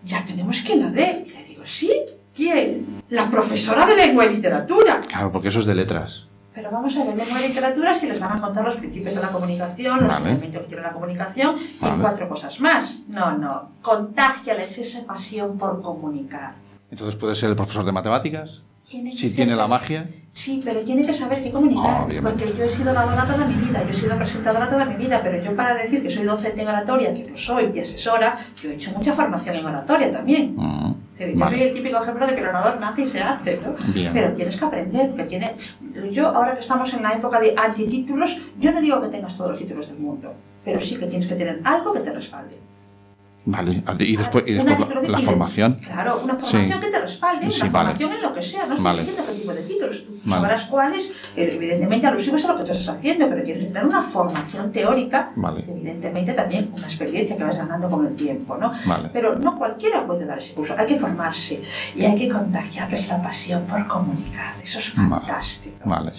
[0.06, 1.26] ya tenemos quien la dé.
[1.28, 1.92] Y le digo, ¿sí?
[2.36, 3.04] ¿Quién?
[3.10, 5.02] La profesora de lengua y literatura.
[5.08, 6.28] Claro, porque eso es de letras.
[6.54, 9.22] Pero vamos a ver, lengua y literatura si les van a contar los principios de
[9.22, 10.32] la comunicación, los Vale.
[10.32, 13.02] elementos que tiene la comunicación y cuatro cosas más.
[13.10, 13.72] No, no.
[13.82, 16.56] Contágiales esa pasión por comunicar.
[16.92, 20.08] Entonces puede ser el profesor de matemáticas, Tiene que si ser- tiene la magia.
[20.32, 22.04] Sí, pero tiene que saber qué comunicar.
[22.04, 22.22] Obviamente.
[22.22, 25.22] porque yo he sido oradora toda mi vida, yo he sido presentadora toda mi vida,
[25.24, 28.70] pero yo para decir que soy docente en oratoria, que lo soy, y asesora, yo
[28.70, 30.54] he hecho mucha formación en oratoria también.
[30.56, 31.56] Mm, Yo vale.
[31.58, 33.74] soy el típico ejemplo de que el orador nace y se hace, ¿no?
[33.94, 34.12] Bien.
[34.14, 35.56] Pero tienes que aprender, porque tiene...
[36.12, 39.52] Yo, ahora que estamos en la época de antitítulos, yo no digo que tengas todos
[39.52, 40.34] los títulos del mundo,
[40.66, 42.58] pero sí que tienes que tener algo que te respalde.
[43.48, 45.76] Vale, y después, y después la, la formación.
[45.76, 46.80] Claro, una formación Sí.
[46.80, 47.86] que te respalde, Sí, una vale.
[47.90, 49.02] formación en lo que sea, no estoy Vale.
[49.04, 50.42] diciendo qué tipo de títulos, tú Vale.
[50.42, 53.86] sabrás cuáles, eh, evidentemente alusivos a lo que tú estás haciendo, pero tienes que tener
[53.86, 55.32] una formación teórica,
[55.68, 58.72] evidentemente también una experiencia que vas ganando con el tiempo, ¿no?
[59.14, 61.62] Pero no cualquiera puede dar ese curso, hay que formarse
[61.96, 65.78] y hay que contagiarles la pasión por comunicar, eso es fantástico.
[65.88, 66.12] Vale.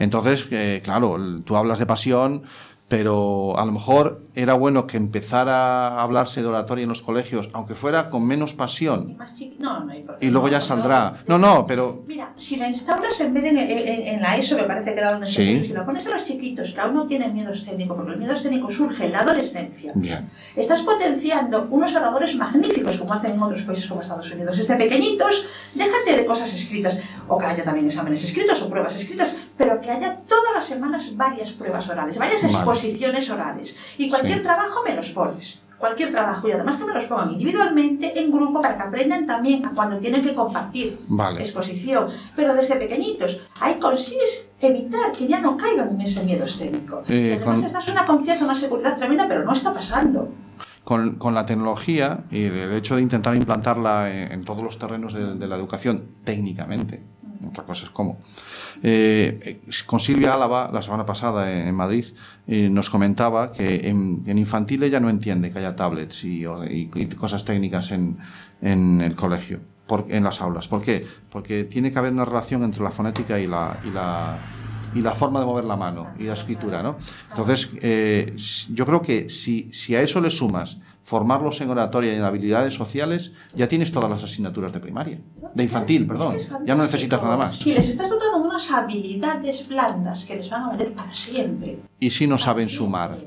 [0.00, 2.42] Entonces, eh, claro, tú hablas de pasión,
[2.88, 7.48] pero a lo mejor era bueno que empezara a hablarse de oratoria en los colegios,
[7.52, 10.18] aunque fuera con menos Y pasión, más chiqui- no, no hay problema.
[10.24, 11.14] y luego ya No, saldrá.
[11.26, 11.38] no.
[11.38, 14.64] No, pero Mira, si la instauras en vez de en, en- en la ESO, me
[14.64, 15.54] parece que era donde se Sí.
[15.56, 18.18] puso, si la pones a los chiquitos, que aún no tienen miedo escénico, porque el
[18.18, 20.30] miedo escénico surge en la adolescencia, bien.
[20.54, 24.56] estás potenciando unos oradores magníficos, como hacen en otros países como Estados Unidos.
[24.58, 29.34] Desde pequeñitos, déjate de cosas escritas, o que haya también exámenes escritos o pruebas escritas,
[29.56, 32.52] pero que haya todas las semanas varias pruebas orales, varias Vale.
[32.76, 33.76] Exposiciones orales.
[33.98, 34.42] Y cualquier Sí.
[34.44, 35.60] trabajo me los pones.
[35.78, 39.62] Cualquier trabajo, y además que me los pongan individualmente, en grupo, para que aprendan también
[39.74, 41.40] cuando tienen que compartir Vale.
[41.40, 42.06] exposición.
[42.34, 47.02] Pero desde pequeñitos, ahí consigues evitar que ya no caigan en ese miedo escénico.
[47.08, 50.32] Eh, además con- estás una confianza, una seguridad tremenda, pero no está pasando.
[50.82, 55.12] Con, con la tecnología y el hecho de intentar implantarla en, en todos los terrenos
[55.12, 57.02] de, de la educación técnicamente,
[57.46, 58.20] otra cosa es cómo.
[58.82, 62.04] Eh, con Silvia Álava, la semana pasada en, Madrid,
[62.46, 66.90] eh, nos comentaba que en, en infantil ella no entiende que haya tablets y, y-
[66.94, 68.18] y cosas técnicas en,
[68.60, 70.68] en el colegio, por- en las aulas.
[70.68, 71.06] ¿Por qué?
[71.30, 74.42] Porque tiene que haber una relación entre la fonética y la, y la,
[74.92, 76.98] y la forma de mover la mano y la escritura, ¿no?
[77.28, 78.36] Entonces, eh,
[78.70, 82.74] yo creo que si, si a eso le sumas formarlos en oratoria y en habilidades
[82.74, 85.20] sociales, ya tienes todas las asignaturas de primaria,
[85.54, 86.36] de infantil, perdón.
[86.64, 87.64] Ya no necesitas nada más.
[87.64, 91.78] Y les estás dotando unas habilidades blandas que les van a valer para siempre.
[92.00, 92.86] Y si no Para saben siempre.
[92.86, 93.18] sumar,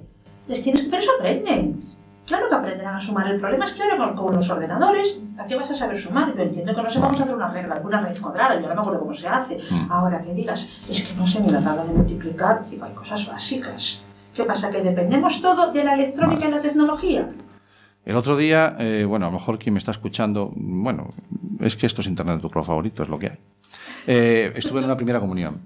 [0.49, 1.81] Les tienes que, pero eso aprenden.
[2.25, 3.31] Claro que aprenderán a sumar.
[3.31, 6.35] El problema es que ahora con, los ordenadores, ¿a qué vas a saber sumar?
[6.35, 8.75] Yo entiendo que no sé, vamos a hacer una regla, una raíz cuadrada, yo no
[8.75, 9.57] me acuerdo cómo se hace.
[9.57, 9.89] Mm.
[9.89, 13.25] Ahora que digas, es que no sé ni la tabla de multiplicar, digo, hay cosas
[13.25, 14.01] básicas.
[14.33, 14.69] ¿Qué pasa?
[14.69, 17.29] ¿Que dependemos todo de la electrónica y la tecnología?
[18.09, 21.13] El otro día, eh, bueno, a lo mejor quien me está escuchando, bueno,
[21.59, 23.37] es que esto es Internet de tu color favorito, es lo que hay.
[24.07, 25.61] Eh, estuve en una primera comunión.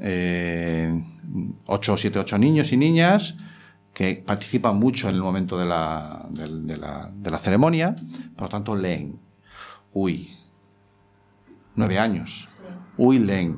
[0.00, 1.04] Eh,
[1.66, 3.36] ocho, siete, ocho niños y niñas
[3.92, 7.94] que participan mucho en el momento de la, del- de la, de la ceremonia,
[8.34, 9.20] por lo tanto leen.
[9.92, 10.36] Uy,
[11.76, 12.48] nueve años.
[12.96, 13.56] Uy, leen.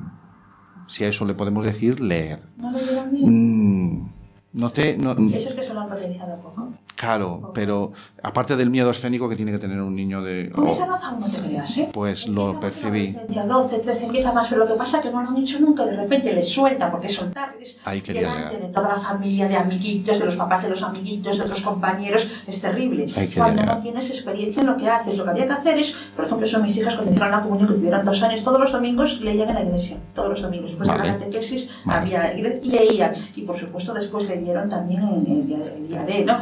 [0.85, 2.43] Si a eso le podemos decir leer.
[2.57, 3.27] ¿No le dieron miedo?
[3.31, 4.09] Mm,
[4.53, 6.71] no te, no, Eso es que se lo han potenciado poco.
[6.97, 7.91] Claro, pero
[8.23, 10.49] aparte del miedo escénico que tiene que tener un niño de...
[10.49, 11.89] Con oh, esa aún no te creas, ¿eh?
[11.93, 13.09] pues lo percibí.
[13.09, 15.59] adolescencia, 12, 13, empieza más, pero lo que pasa es que no lo han hecho
[15.59, 18.67] nunca, de repente les suelta, porque soltar es Ahí quería delante llegar.
[18.67, 22.27] de toda la familia, de amiguitos, de los papás de los amiguitos, de otros compañeros,
[22.47, 23.05] es terrible.
[23.35, 23.77] Cuando llegar.
[23.77, 26.47] no tienes experiencia en lo que haces, lo que había que hacer es, por ejemplo,
[26.47, 29.49] son mis hijas cuando hicieron la comunión, que tuvieron dos años, todos los domingos leían
[29.49, 30.71] en la iglesia, todos los domingos.
[30.71, 31.09] Después de Vale.
[31.11, 31.99] la catequesis Vale.
[31.99, 35.87] había, y le- y leían, y por supuesto después leyeron también en el día, el
[35.87, 36.37] día de, ¿no?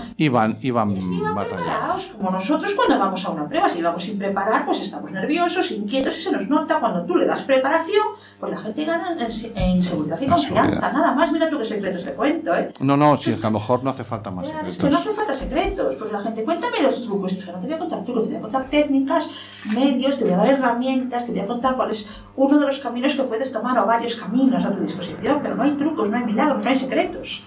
[0.62, 1.56] Iban, iban Iban más allá.
[1.56, 3.70] preparados, como nosotros cuando vamos a una prueba.
[3.70, 6.80] Si vamos sin preparar, pues estamos nerviosos, inquietos y se nos nota.
[6.80, 8.06] Cuando tú le das preparación,
[8.40, 9.16] pues la gente gana
[9.56, 10.92] en, seguridad y confianza.
[10.92, 12.72] Nada más, mira tú qué secretos te cuento, ¿eh?
[12.80, 15.00] No, no, si es que a lo mejor no hace falta más Claro, es secretos.
[15.00, 17.34] que no hace falta secretos, pues la gente, cuéntame los trucos.
[17.34, 19.30] Y dije, no te voy a contar trucos, te voy a contar técnicas,
[19.74, 22.80] medios, te voy a dar herramientas, te voy a contar cuál es uno de los
[22.80, 26.18] caminos que puedes tomar o varios caminos a tu disposición, pero no hay trucos, no
[26.18, 27.44] hay milagros, no hay secretos.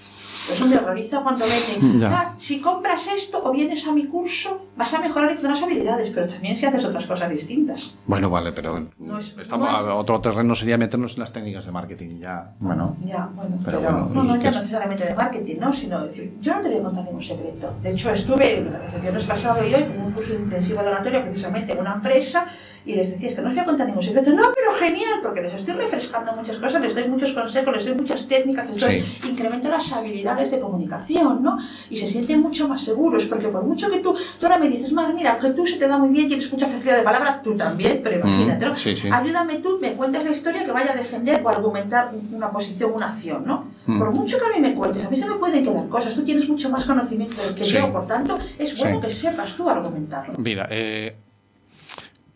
[0.51, 2.03] Eso me horroriza cuando venden.
[2.13, 6.11] "Ah, si compras esto o vienes a mi curso, vas a mejorar y tendrás habilidades,
[6.11, 7.93] pero también si haces otras cosas distintas.
[8.07, 11.67] Bueno, vale, pero No es- estamos, no es- otro terreno sería meternos en las técnicas
[11.67, 12.53] de marketing ya.
[12.61, 14.57] Bueno, Ya, bueno, Pero pero, bueno, no, ¿y no ya es?
[14.57, 15.73] necesariamente de marketing, ¿no?
[15.73, 17.73] Sino decir, yo no te voy a contar ningún secreto.
[17.83, 21.73] De hecho, estuve el viernes pasado y hoy en un curso intensivo de oratoria precisamente
[21.73, 22.47] en una empresa
[22.87, 24.31] y les decía, es que no os voy a contar ningún secreto.
[24.33, 27.95] No, pero genial, porque les estoy refrescando muchas cosas, les doy muchos consejos, les doy
[27.95, 29.29] muchas técnicas, les doy, Sí.
[29.29, 31.59] incremento las habilidades de comunicación, ¿no?
[31.91, 34.93] Y se sienten mucho más seguros, porque por mucho que tú, tú ahora me dices,
[34.93, 37.57] Mar, mira, que tú se te da muy bien, tienes mucha facilidad de palabra, tú
[37.57, 38.73] también, pero imagínate, ¿no?
[38.73, 39.09] Mm, sí, sí.
[39.13, 43.09] Ayúdame tú, me cuentas la historia que vaya a defender o argumentar una posición, una
[43.11, 43.67] acción, ¿no?
[43.87, 43.99] Mm.
[43.99, 46.23] Por mucho que a mí me cuentes, a mí se me pueden quedar cosas, tú
[46.23, 47.75] tienes mucho más conocimiento del que Sí.
[47.75, 49.07] yo, por tanto, es bueno Sí.
[49.07, 50.35] que sepas tú argumentarlo.
[50.39, 51.15] Mira, eh,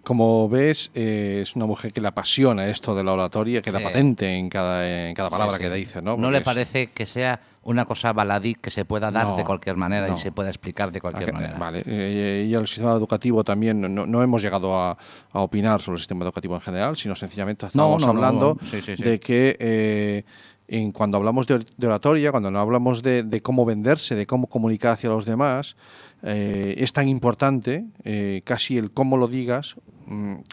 [0.02, 3.84] como ves, eh, es una mujer que le apasiona esto de la oratoria, queda Sí.
[3.84, 5.68] patente en cada, en cada palabra Sí, sí.
[5.70, 6.16] que dice, ¿no?
[6.16, 9.76] No le parece que sea una cosa baladí que se pueda dar No, de cualquier
[9.76, 10.14] manera no.
[10.14, 11.56] y se pueda explicar de cualquier manera.
[11.56, 14.98] Vale, eh, y el sistema educativo también, no, no hemos llegado a,
[15.30, 18.58] a opinar sobre el sistema educativo en general, sino sencillamente estamos hablando
[18.98, 20.24] de que eh,
[20.66, 24.26] en, cuando hablamos de, or- de oratoria, cuando no hablamos de, de cómo venderse, de
[24.26, 25.76] cómo comunicar hacia los demás,
[26.24, 29.76] eh, es tan importante eh, casi el cómo lo digas,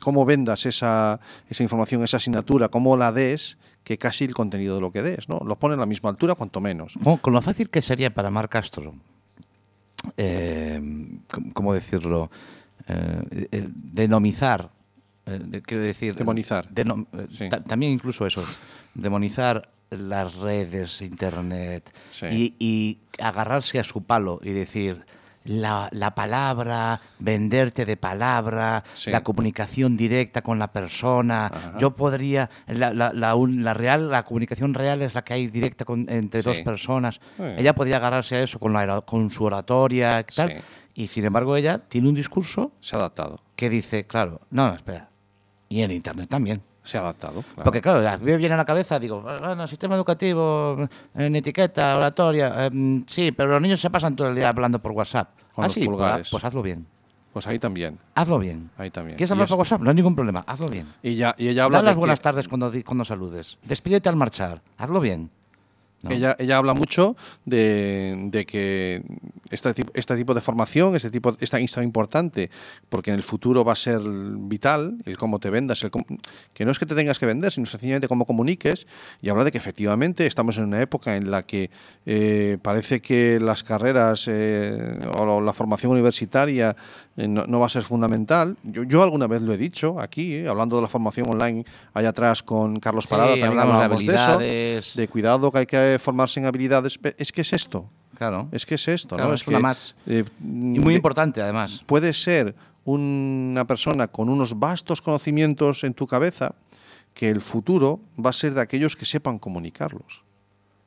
[0.02, 4.82] cómo vendas esa, esa información, esa asignatura, cómo la des, que casi el contenido de
[4.82, 5.40] lo que des, ¿no?
[5.46, 6.94] Lo pone a la misma altura, cuanto menos.
[7.22, 8.94] Con, lo fácil que sería para Mar Castro,
[10.18, 10.82] eh,
[11.54, 12.30] ¿cómo decirlo?
[12.88, 14.72] Eh, denomizar,
[15.26, 16.16] eh, quiero decir...
[16.16, 16.70] Demonizar.
[16.74, 17.06] denom-
[17.38, 17.50] Sí.
[17.50, 18.44] ta- también incluso eso,
[18.94, 22.26] demonizar las redes, internet, Sí.
[22.32, 25.06] y, y agarrarse a su palo y decir...
[25.50, 29.10] La, la palabra, venderte de palabra, Sí.
[29.10, 31.48] la comunicación directa con la persona.
[31.48, 31.74] Ajá.
[31.80, 32.52] Yo podría.
[32.68, 36.06] La, la- la un- la real, la comunicación real es la que hay directa con-
[36.10, 37.20] entre dos personas.
[37.58, 40.62] Ella podría agarrarse a eso con, la, con su oratoria y tal.
[40.94, 44.76] Y sin embargo, ella tiene un discurso Se ha adaptado, que dice, claro, no, no,
[44.76, 45.10] espera.
[45.68, 46.62] Y en internet también.
[46.90, 47.44] Se ha adaptado.
[47.44, 47.64] claro.
[47.64, 51.98] Porque claro, a mí me viene a la cabeza, digo, bueno, sistema educativo, en etiqueta,
[51.98, 55.30] oratoria, em, sí, pero los niños se pasan todo el día hablando por WhatsApp.
[55.54, 56.30] Con ah, los sí, pues, pulgares.
[56.30, 56.86] pues hazlo bien.
[57.32, 58.72] Pues ahí también, Hazlo bien.
[58.78, 59.16] ahí también.
[59.16, 59.82] ¿Quieres hablar por WhatsApp?
[59.82, 60.44] No hay ningún problema.
[60.48, 60.88] Hazlo bien.
[61.04, 63.60] Y ya, y ella habla Da las buenas que, tardes cuando saludes.
[63.64, 64.64] Despídete al marchar.
[64.78, 65.30] Hazlo bien.
[66.04, 66.12] ¿No?
[66.12, 69.02] ella, ella habla mucho de, de que
[69.50, 72.50] este este tipo de formación, este tipo es tan, importante,
[72.90, 76.06] porque en el futuro va a ser vital el cómo te vendas, el cómo-
[76.54, 78.88] que no es que te tengas que vender, sino sencillamente cómo comuniques.
[79.22, 81.70] Y habla de que efectivamente estamos en una época en la que
[82.06, 86.76] eh, parece que las carreras eh, o la formación universitaria
[87.18, 88.58] eh, no, no va a ser fundamental.
[88.64, 92.10] Yo, yo alguna vez lo he dicho aquí, eh, hablando de la formación online allá
[92.10, 95.66] atrás con Carlos Sí, Parada, también hablamos de hablábamos de, eso de cuidado que hay
[95.66, 97.00] que formarse en habilidades.
[97.18, 98.50] Es que es esto, Claro.
[98.52, 99.36] es que es esto, Claro, ¿no?
[99.36, 99.96] es una que, más.
[100.06, 100.44] eh, Y
[100.80, 101.82] muy importante, además.
[101.88, 102.54] Puede ser
[102.86, 106.54] una persona con unos vastos conocimientos en tu cabeza
[107.14, 110.24] que el futuro va a ser de aquellos que sepan comunicarlos.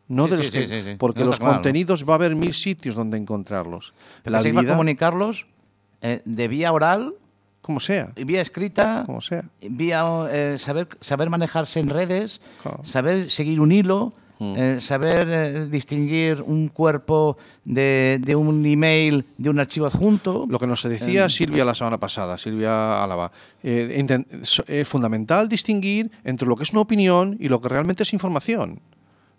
[0.08, 1.54] no Sí, de los sí, que, sí, porque No, los claro.
[1.54, 3.94] contenidos va a haber mil sitios donde encontrarlos.
[4.22, 5.46] Pero La se iba a habilidad, comunicarlos
[6.02, 7.14] eh, de vía oral,
[7.62, 9.44] como sea, vía escrita, como sea.
[9.60, 12.80] vía eh, saber, saber manejarse en redes, Claro.
[12.84, 14.12] saber seguir un hilo,
[14.42, 14.54] Mm.
[14.56, 20.46] eh, saber eh, distinguir un cuerpo de, de un email de un archivo adjunto.
[20.48, 21.30] Lo que nos decía Em.
[21.30, 23.30] Silvia la semana pasada, Silvia Álava,
[23.62, 24.04] eh,
[24.66, 28.80] eh, fundamental distinguir entre lo que es una opinión y lo que realmente es información.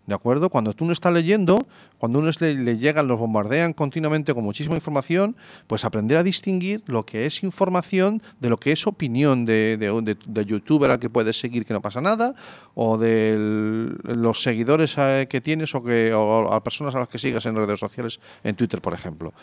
[0.06, 0.49] ¿De acuerdo?
[0.49, 1.66] Cuando tú no estás leyendo,
[1.97, 5.38] cuando uno le, le llegan, los bombardean continuamente con muchísima información,
[5.68, 9.91] pues aprender a distinguir lo que es información de lo que es opinión de, de,
[9.91, 12.36] un- de- de youtuber al que puedes seguir que no pasa nada,
[12.76, 13.38] o de
[14.04, 17.56] los seguidores eh, que tienes o, que, o a personas a las que sigas en
[17.56, 19.34] redes sociales, en Twitter, por ejemplo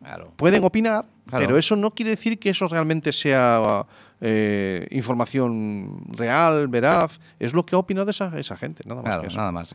[0.00, 0.32] Claro.
[0.36, 1.46] pueden opinar, Claro.
[1.46, 3.86] pero eso no quiere decir que eso realmente sea
[4.24, 7.20] eh, información real, veraz.
[7.40, 9.08] Es lo que ha opinado esa, esa gente, nada más.
[9.08, 9.36] Claro, que eso.
[9.38, 9.74] nada más.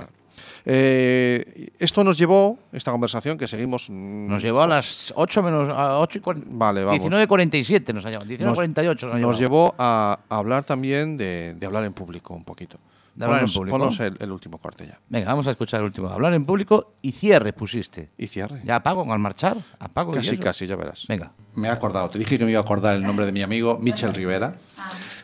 [0.66, 3.90] Eh, esto nos llevó, esta conversación que seguimos.
[3.90, 7.04] mm, Nos llevó a las 8 menos a 8 y Vale, vamos.
[7.06, 8.30] 19.47 nos ha llevado.
[8.30, 9.32] 19.48 nos, Nos llevado.
[9.40, 12.78] llevó a, a hablar también de, de hablar en público un poquito.
[13.18, 13.78] De hablar en público.
[13.78, 15.00] ponnos el, el último corte ya.
[15.10, 16.08] Venga, vamos a escuchar el último.
[16.08, 18.10] Hablar en público y cierre pusiste.
[18.18, 18.62] Y cierre.
[18.64, 19.58] ¿Ya apago al marchar?
[19.80, 20.44] ¿Apago y casi, eso?
[20.44, 21.06] casi, ya verás.
[21.10, 21.32] Venga.
[21.56, 23.80] Me he acordado, te dije que me iba a acordar el nombre de mi amigo
[23.82, 24.56] Michel Rivera,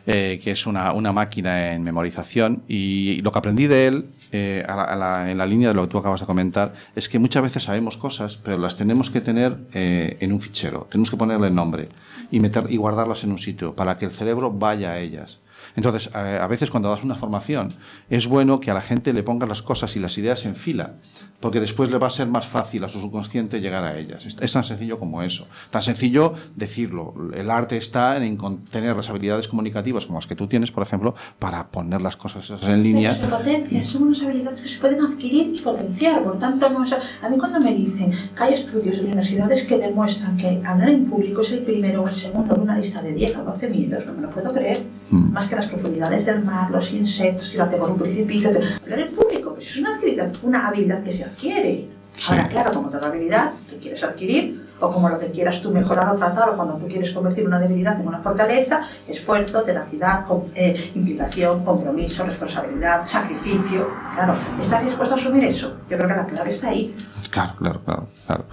[0.07, 4.65] eh, que es una, una máquina en memorización y lo que aprendí de él, eh,
[4.67, 7.07] a la- a la- en la línea de lo que tú acabas de comentar, es
[7.07, 11.09] que muchas veces sabemos cosas, pero las tenemos que tener eh, en un fichero, tenemos
[11.11, 11.87] que ponerle el nombre
[12.31, 15.39] y, meter, y guardarlas en un sitio para que el cerebro vaya a ellas.
[15.75, 17.73] Entonces, a veces cuando das una formación,
[18.09, 20.95] es bueno que a la gente le pongas las cosas y las ideas en fila,
[21.39, 24.25] porque después le va a ser más fácil a su subconsciente llegar a ellas.
[24.25, 25.47] Es, tan sencillo como eso.
[25.71, 27.13] Tan sencillo decirlo.
[27.33, 28.37] El arte está en
[28.71, 32.49] tener las habilidades comunicativas como las que tú tienes, por ejemplo, para poner las cosas
[32.63, 33.13] en línea.
[33.15, 36.23] se potencian, son unas habilidades que se pueden adquirir y potenciar.
[36.23, 39.77] Por tanto, no, o a mí cuando me dicen que hay estudios de universidades que
[39.77, 43.13] demuestran que hablar en público es el primero o el segundo de una lista de
[43.13, 44.83] 10 o 12 miedos, no me lo puedo creer.
[45.13, 45.31] Mm.
[45.31, 48.49] Más que las profundidades del mar, los insectos, y lo hace por un precipicio.
[48.81, 51.87] Hablar en público, pues es una, habilidad, una habilidad que se adquiere.
[52.27, 52.49] Ahora, Sí.
[52.49, 56.15] claro, como toda habilidad que quieres adquirir, o como lo que quieras tú mejorar o
[56.15, 60.25] tratar, o cuando tú quieres convertir una debilidad en una fortaleza, esfuerzo, tenacidad,
[60.55, 63.89] eh, implicación, compromiso, responsabilidad, sacrificio.
[64.13, 65.77] Claro, ¿estás dispuesto a asumir eso?
[65.89, 66.93] Yo creo que la clave está ahí.
[67.29, 68.07] Claro, claro, claro.
[68.27, 68.45] claro.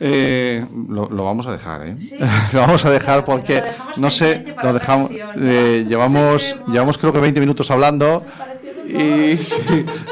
[0.00, 1.96] Eh, lo, lo vamos a dejar, ¿eh?
[1.98, 2.16] Sí.
[2.52, 3.62] lo vamos a dejar porque
[3.96, 8.22] no sé, lo dejamos, eh, llevamos, llevamos creo que 20 minutos hablando
[8.86, 9.62] y sí,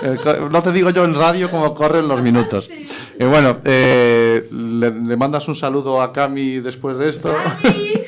[0.03, 0.19] eh,
[0.51, 2.71] no te digo yo en radio cómo corren los minutos.
[3.19, 7.35] Y bueno, eh, le, le mandas un saludo a Cami después de esto.
[7.63, 7.93] ¡Cami!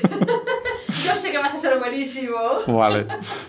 [1.05, 2.37] Yo sé que vas a ser buenísimo.
[2.67, 3.07] Vale.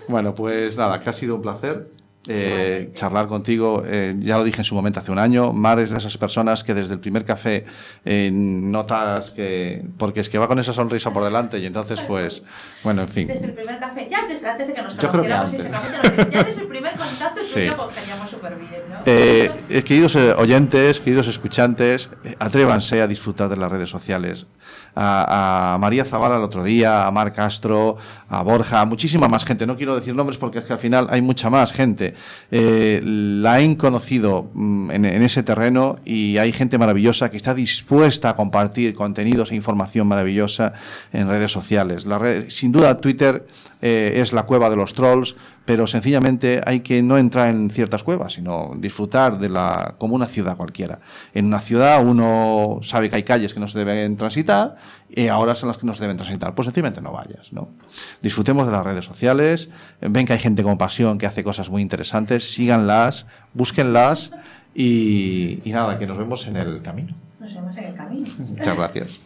[0.07, 1.87] Bueno, pues nada, que ha sido un placer.
[2.27, 5.91] Eh, charlar contigo, eh, ya lo dije en su momento hace un año, Mar es
[5.91, 7.65] de esas personas que desde el primer café
[8.03, 12.43] eh, notas que, porque es que va con esa sonrisa por delante y entonces pues,
[12.83, 13.27] bueno, en fin.
[13.27, 15.65] Desde el primer café, ya desde antes de que nos conociéramos antes.
[15.67, 17.67] físicamente, ya desde el primer contacto Sí.
[17.75, 18.99] congeniamos súper bien, ¿no?
[19.05, 22.09] Eh, eh, queridos eh, oyentes, queridos escuchantes,
[22.39, 24.47] atrévanse a disfrutar de las redes sociales.
[24.95, 27.97] A, María Zavala el otro día, a Mar Castro,
[28.29, 29.65] a Borja, a muchísima más gente.
[29.67, 32.13] No quiero decir nombres porque es que al final hay mucha más gente.
[32.51, 37.53] Eh, la han conocido mm, en, en ese terreno y hay gente maravillosa que está
[37.53, 40.73] dispuesta a compartir contenidos e información maravillosa
[41.13, 42.05] en redes sociales.
[42.05, 43.45] La red- sin duda, Twitter
[43.81, 45.35] eh, es la cueva de los trolls,
[45.65, 50.27] pero sencillamente hay que no entrar en ciertas cuevas, sino disfrutar de la como una
[50.27, 50.99] ciudad cualquiera.
[51.33, 54.75] En una ciudad uno sabe que hay calles que no se deben transitar
[55.09, 56.53] y ahora son las que no se deben transitar.
[56.53, 57.69] Pues sencillamente no vayas, ¿no?
[58.21, 59.69] Disfrutemos de las redes sociales,
[60.01, 64.31] ven que hay gente con pasión que hace cosas muy interesantes, síganlas, búsquenlas
[64.75, 67.15] y, y nada, que nos vemos en el camino.
[67.39, 68.27] Nos vemos en el camino.
[68.37, 69.19] Muchas gracias.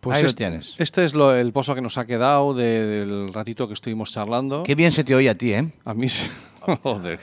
[0.00, 0.74] Pues Ahí lo este, tienes.
[0.78, 4.62] este es lo- el pozo que nos ha quedado de- del ratito que estuvimos charlando.
[4.62, 5.72] Qué bien se te oye a ti, ¿eh?
[5.84, 6.06] A mí,
[6.82, 7.20] joder.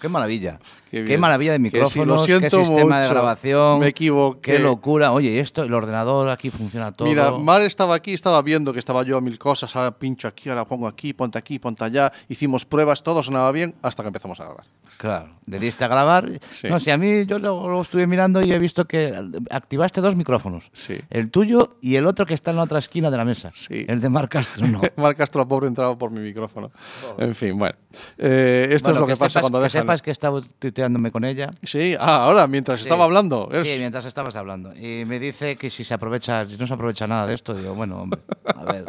[0.00, 0.58] Qué maravilla.
[0.90, 3.80] Qué Qué, maravilla de micrófonos, qué siento sistema de grabación.
[3.80, 4.52] Me equivoqué.
[4.52, 5.12] Qué locura.
[5.12, 7.06] Oye, y esto, el ordenador aquí funciona todo.
[7.08, 10.48] Mira, Mar estaba aquí, estaba viendo que estaba yo a mil cosas, ahora pincho aquí,
[10.48, 12.12] ahora pongo aquí, ponte aquí, ponte allá.
[12.28, 14.64] Hicimos pruebas, todo sonaba bien hasta que empezamos a grabar.
[14.98, 16.28] Claro, le diste a grabar.
[16.50, 16.68] Sí.
[16.68, 19.14] No, si a mí yo lo, lo estuve mirando y he visto que
[19.50, 20.70] activaste dos micrófonos.
[20.72, 20.98] Sí.
[21.10, 23.50] El tuyo y el otro que está en la otra esquina de la mesa.
[23.54, 23.84] Sí.
[23.88, 24.80] El de Mar Castro, no.
[24.96, 26.70] Mar Castro, pobre, entraba por mi micrófono.
[27.18, 27.74] En fin, bueno.
[28.18, 29.82] Eh, esto Bueno, es lo que, pasa sepas, cuando que dejan...
[29.82, 31.50] sepas que estaba tuiteándome con ella.
[31.62, 32.84] Sí, ah, ahora, mientras Sí.
[32.84, 33.48] estaba hablando.
[33.52, 34.74] es- Sí, mientras estabas hablando.
[34.74, 37.74] Y me dice que si se aprovecha, si no se aprovecha nada de esto, digo,
[37.74, 38.20] bueno, hombre,
[38.54, 38.84] a ver,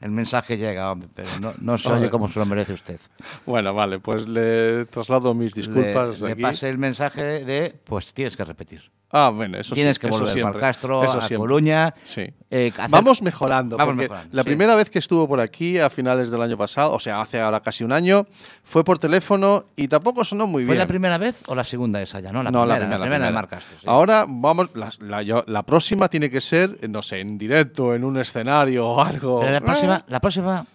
[0.00, 3.00] el mensaje llega, hombre, pero no, no se oye como se lo merece usted.
[3.46, 6.20] Bueno, vale, pues le traslado mis disculpas.
[6.20, 8.82] Le, le pasé el mensaje de, pues tienes que repetir.
[9.12, 11.36] Ah, bueno, eso Tienes sí, que volver Mar Castro, eso a siempre.
[11.38, 11.94] Coruña.
[12.02, 12.22] Sí.
[12.50, 13.76] eh, hacer- Vamos mejorando.
[13.76, 14.46] Vamos porque mejorando, la sí.
[14.48, 17.60] primera vez que estuvo por aquí, a finales del año pasado, o sea, hace ahora
[17.60, 18.26] casi un año,
[18.64, 20.78] fue por teléfono y tampoco sonó muy ¿Fue bien.
[20.80, 22.32] la primera vez o la segunda esa ya?
[22.32, 23.86] No, la no, primera, la primera, la primera de Mar Castro, sí.
[23.88, 28.02] Ahora vamos, la, yo- la próxima tiene que ser, eh, no sé, en directo, en
[28.02, 29.38] un escenario o algo.
[29.38, 30.66] Pero la próxima, la próxima,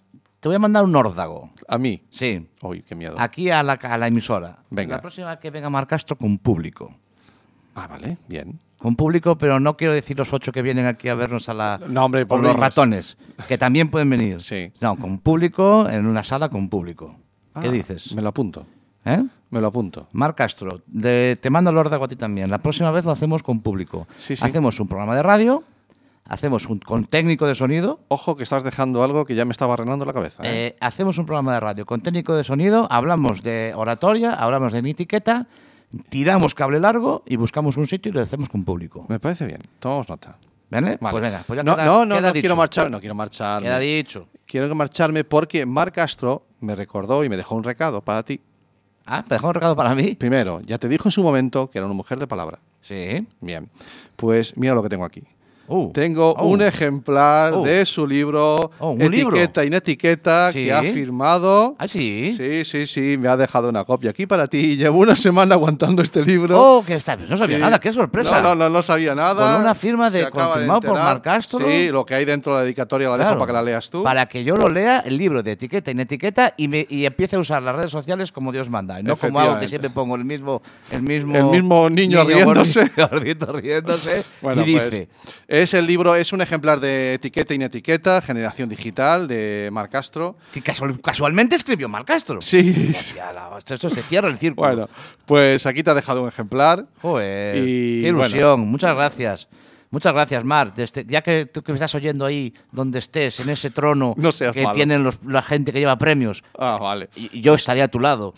[0.41, 1.49] te voy a mandar un órdago.
[1.69, 2.03] A mí.
[2.09, 2.45] Sí.
[2.61, 3.15] Uy, qué miedo.
[3.17, 4.57] Aquí a la, a la emisora.
[4.69, 4.97] Venga.
[4.97, 6.93] La próxima que venga Mar Castro con público.
[7.75, 8.59] Ah, vale, bien.
[8.77, 11.79] Con público, pero no quiero decir los ocho que vienen aquí a vernos a la.
[11.87, 13.15] No, hombre, por los ratones,
[13.47, 14.41] que también pueden venir.
[14.41, 14.71] Sí.
[14.81, 17.15] No, con público, en una sala con público.
[17.61, 18.13] ¿Qué Ah, dices?
[18.13, 18.65] Me lo apunto.
[19.05, 19.23] ¿Eh?
[19.51, 20.07] Me lo apunto.
[20.13, 22.49] Mar Castro, de- te mando el órdago a ti también.
[22.49, 24.07] La próxima vez lo hacemos con público.
[24.15, 24.43] Sí, sí.
[24.43, 25.63] Hacemos un programa de radio,
[26.31, 29.73] hacemos un con técnico de sonido, Ojo que estás dejando algo que ya me estaba
[29.73, 30.41] arreglando la cabeza.
[30.43, 30.67] ¿eh?
[30.67, 34.79] Eh, hacemos un programa de radio con técnico de sonido, hablamos de oratoria, hablamos de
[34.79, 35.47] etiqueta,
[36.09, 39.05] tiramos cable largo y buscamos un sitio y lo hacemos con público.
[39.09, 39.59] Me parece bien.
[39.79, 40.37] Tomamos nota.
[40.69, 40.97] ¿Vale?
[41.01, 41.11] Vale.
[41.11, 42.41] Pues venga, pues ya no, queda- no, no, queda no dicho.
[42.41, 43.61] quiero marchar, no quiero marchar.
[43.61, 44.27] Queda dicho.
[44.45, 48.39] Quiero marcharme porque Mar Castro me recordó y me dejó un recado para ti.
[49.05, 50.15] Ah, ¿te dejó un recado para mí?
[50.15, 52.59] Primero, ya te dijo en su momento que era una mujer de palabra.
[52.79, 53.27] Sí.
[53.41, 53.69] Bien.
[54.15, 55.23] Pues mira lo que tengo aquí.
[55.67, 56.47] Uh, Tengo oh.
[56.47, 57.63] un ejemplar Oh.
[57.63, 58.95] de su libro Oh.
[58.99, 60.65] Etiqueta y Netiqueta Sí.
[60.65, 61.75] que ha firmado.
[61.79, 62.33] ¿Ah, sí?
[62.35, 64.75] Sí, sí, sí, me ha dejado una copia aquí para ti.
[64.75, 66.61] Llevo una semana aguantando este libro.
[66.61, 67.15] Oh, que está.
[67.15, 67.61] No sabía Sí.
[67.61, 68.41] nada, qué sorpresa.
[68.41, 69.53] No, no, no, no sabía nada.
[69.53, 71.05] Con una firma de- confirmado por enterar.
[71.15, 71.59] Mar Castro.
[71.69, 74.03] Sí, lo que hay dentro de la dedicatoria la dejo para que la leas tú.
[74.03, 77.35] Para que yo lo lea, el libro de etiqueta y etiqueta y, me, y empiece
[77.35, 78.99] a usar las redes sociales como Dios manda.
[78.99, 82.89] Y no como hago que siempre pongo el mismo, el mismo, El mismo niño riéndose.
[82.97, 84.23] gordito, gordito riéndose.
[84.41, 85.07] Bueno, y pues,
[85.61, 90.35] es el libro, es un ejemplar de Etiqueta y Etiqueta, Generación Digital, de Mar Castro.
[90.53, 92.41] que casual- casualmente escribió Mar Castro.
[92.41, 92.91] Sí.
[93.15, 94.67] La- esto, se cierra el círculo.
[94.67, 94.89] Bueno,
[95.25, 96.85] pues aquí te ha dejado un ejemplar.
[97.01, 98.61] Joder, y qué ilusión.
[98.61, 99.47] Muchas gracias.
[99.91, 100.73] Muchas gracias, Mar.
[100.73, 104.29] Desde- ya que tú que me estás oyendo ahí, donde estés, en ese trono No
[104.31, 104.73] que malo.
[104.73, 107.09] tienen los- la gente que lleva premios, Ah, vale.
[107.15, 108.33] y, y yo estaría a tu lado,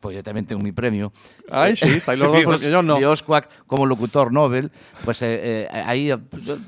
[0.00, 1.12] pues yo también tengo mi premio.
[1.50, 2.96] Ay, sí, estáis los dos, yo no.
[2.96, 4.70] Dios Quack, como locutor Nobel,
[5.04, 6.08] pues eh, eh, ahí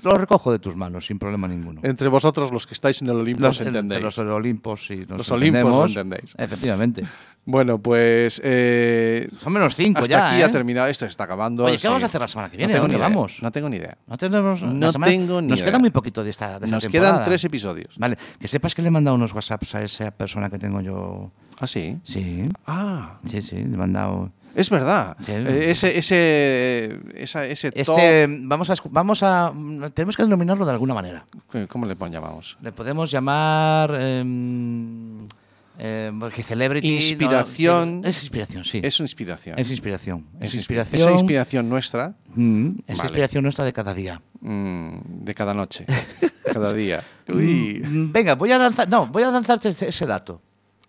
[0.02, 1.80] lo recojo de tus manos sin problema ninguno.
[1.82, 4.02] Entre vosotros, los que estáis en el Olimpo, Los, os entendéis.
[4.02, 6.34] los Olimpos y nos Los Olimpos lo entendéis.
[6.36, 7.04] Efectivamente.
[7.48, 8.40] Bueno, pues.
[8.44, 10.30] Eh, Son menos cinco hasta ya.
[10.32, 10.44] aquí ¿eh?
[10.44, 10.88] ha terminado.
[10.88, 11.64] Esto se está acabando.
[11.64, 11.86] Oye, ¿qué sí.
[11.86, 12.72] vamos a hacer la semana que viene?
[12.72, 13.38] No tengo ¿Dónde ni idea, vamos?
[13.42, 13.96] No tengo ni idea.
[14.08, 14.62] No tenemos.
[14.62, 15.68] No semana- tengo ni Nos idea.
[15.70, 17.12] queda muy poquito de esta, de esta Nos temporada.
[17.12, 17.94] quedan tres episodios.
[17.96, 21.30] Vale, que sepas que le he mandado unos WhatsApps a esa persona que tengo yo.
[21.60, 21.96] Ah, sí.
[22.04, 24.30] Sí, Ah, sí, sí, le he mandado.
[24.56, 25.16] es verdad.
[25.20, 25.32] Sí.
[25.32, 27.96] Eh, ese, ese, esa- ese top.
[27.98, 29.52] Este, vamos a, vamos a,
[29.94, 31.24] tenemos que denominarlo de alguna manera.
[31.68, 32.58] ¿Cómo le llamamos?
[32.60, 35.28] Le podemos llamar em,
[35.78, 36.88] em, porque celebrity.
[36.88, 38.02] no, Inspiración.
[38.04, 38.80] es inspiración, sí.
[38.82, 39.58] Es una inspiración.
[39.58, 40.26] Es inspiración.
[40.40, 41.00] Es inspi- inspiración.
[41.02, 43.08] Esa inspiración nuestra Mm, es Vale.
[43.08, 44.20] inspiración nuestra de cada día.
[44.40, 45.86] mm, de cada noche,
[46.44, 47.02] cada día.
[47.28, 48.88] Uy, Mm, Venga, voy a lanzar.
[48.88, 50.40] No, voy a lanzarte ese, dato.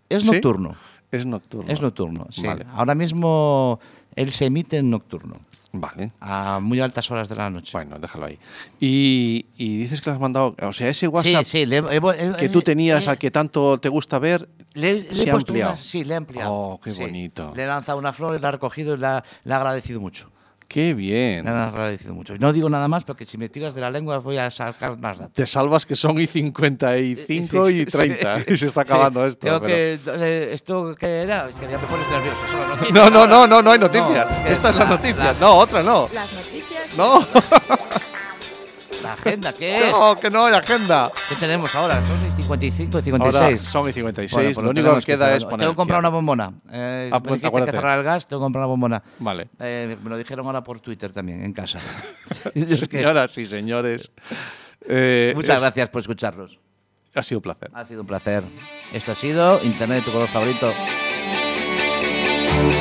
[0.10, 0.32] Es ¿Sí?
[0.32, 0.76] nocturno.
[1.12, 1.72] es nocturno.
[1.72, 2.46] Es nocturno, sí.
[2.46, 2.66] Vale.
[2.74, 3.80] Ahora mismo
[4.18, 5.38] él se emite en nocturno,
[5.72, 6.12] Vale.
[6.20, 7.72] a muy altas horas de la noche.
[7.74, 8.38] Bueno, déjalo ahí.
[8.80, 11.82] Y, y dices que le has mandado, o sea, ese WhatsApp sí, sí, le,
[12.38, 15.74] que tú tenías, al que tanto te gusta ver, se ha ampliado.
[15.74, 16.52] una- sí, le he ampliado.
[16.54, 17.00] Oh, qué sí.
[17.02, 17.54] bonito.
[17.56, 20.30] Le he lanzado una flor, la ha recogido y la, le ha agradecido mucho.
[20.68, 21.48] Qué bien.
[21.48, 22.36] han agradecido mucho.
[22.38, 25.18] No digo nada más porque si me tiras de la lengua voy a sacar más
[25.20, 25.34] datos.
[25.34, 29.46] Te salvas que son y 55 y 30 y se está acabando esto.
[29.48, 31.48] Tengo pero- que, eh, ¿Esto qué era?
[31.50, 32.42] Es que ya me pones nervioso.
[32.94, 34.26] No, no, no, no, no hay noticia.
[34.26, 35.24] No, Esta es la la- noticia.
[35.24, 36.10] la- No, otra no.
[36.14, 36.98] Las noticias.
[36.98, 37.26] No,
[39.04, 39.92] La agenda, ¿qué es?
[39.92, 41.10] no, que no hay agenda.
[41.30, 42.02] ¿Qué tenemos ahora?
[42.08, 43.62] Son y 55 y Ahora 56.
[43.62, 44.34] son y 56.
[44.34, 45.60] Bueno, pues lo lo único que queda es poner.
[45.60, 46.52] Tengo que comprar una bombona.
[46.72, 47.72] Eh, Ah, me pues, dijiste acuérdate.
[47.72, 49.04] que cerrar el gas, tengo que comprar una bombona.
[49.20, 49.50] Vale.
[49.60, 51.80] Eh, me lo dijeron ahora por Twitter también, en casa.
[52.90, 54.12] Señoras y señores.
[54.88, 56.58] eh, Muchas es- gracias por escucharnos.
[57.16, 57.72] Ha sido un placer.
[57.74, 58.44] Ha sido un placer.
[58.94, 60.72] Esto ha sido Internet, tu color favorito.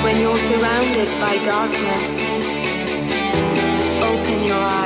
[0.04, 2.10] When you're surrounded by darkness,
[4.02, 4.85] open your eyes.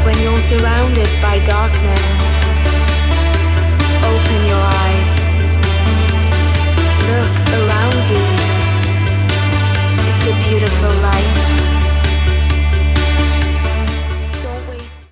[0.07, 2.05] when you're surrounded by darkness.
[4.11, 5.11] Open your eyes.
[7.09, 8.23] Look around you.
[10.07, 11.46] It's a beautiful life.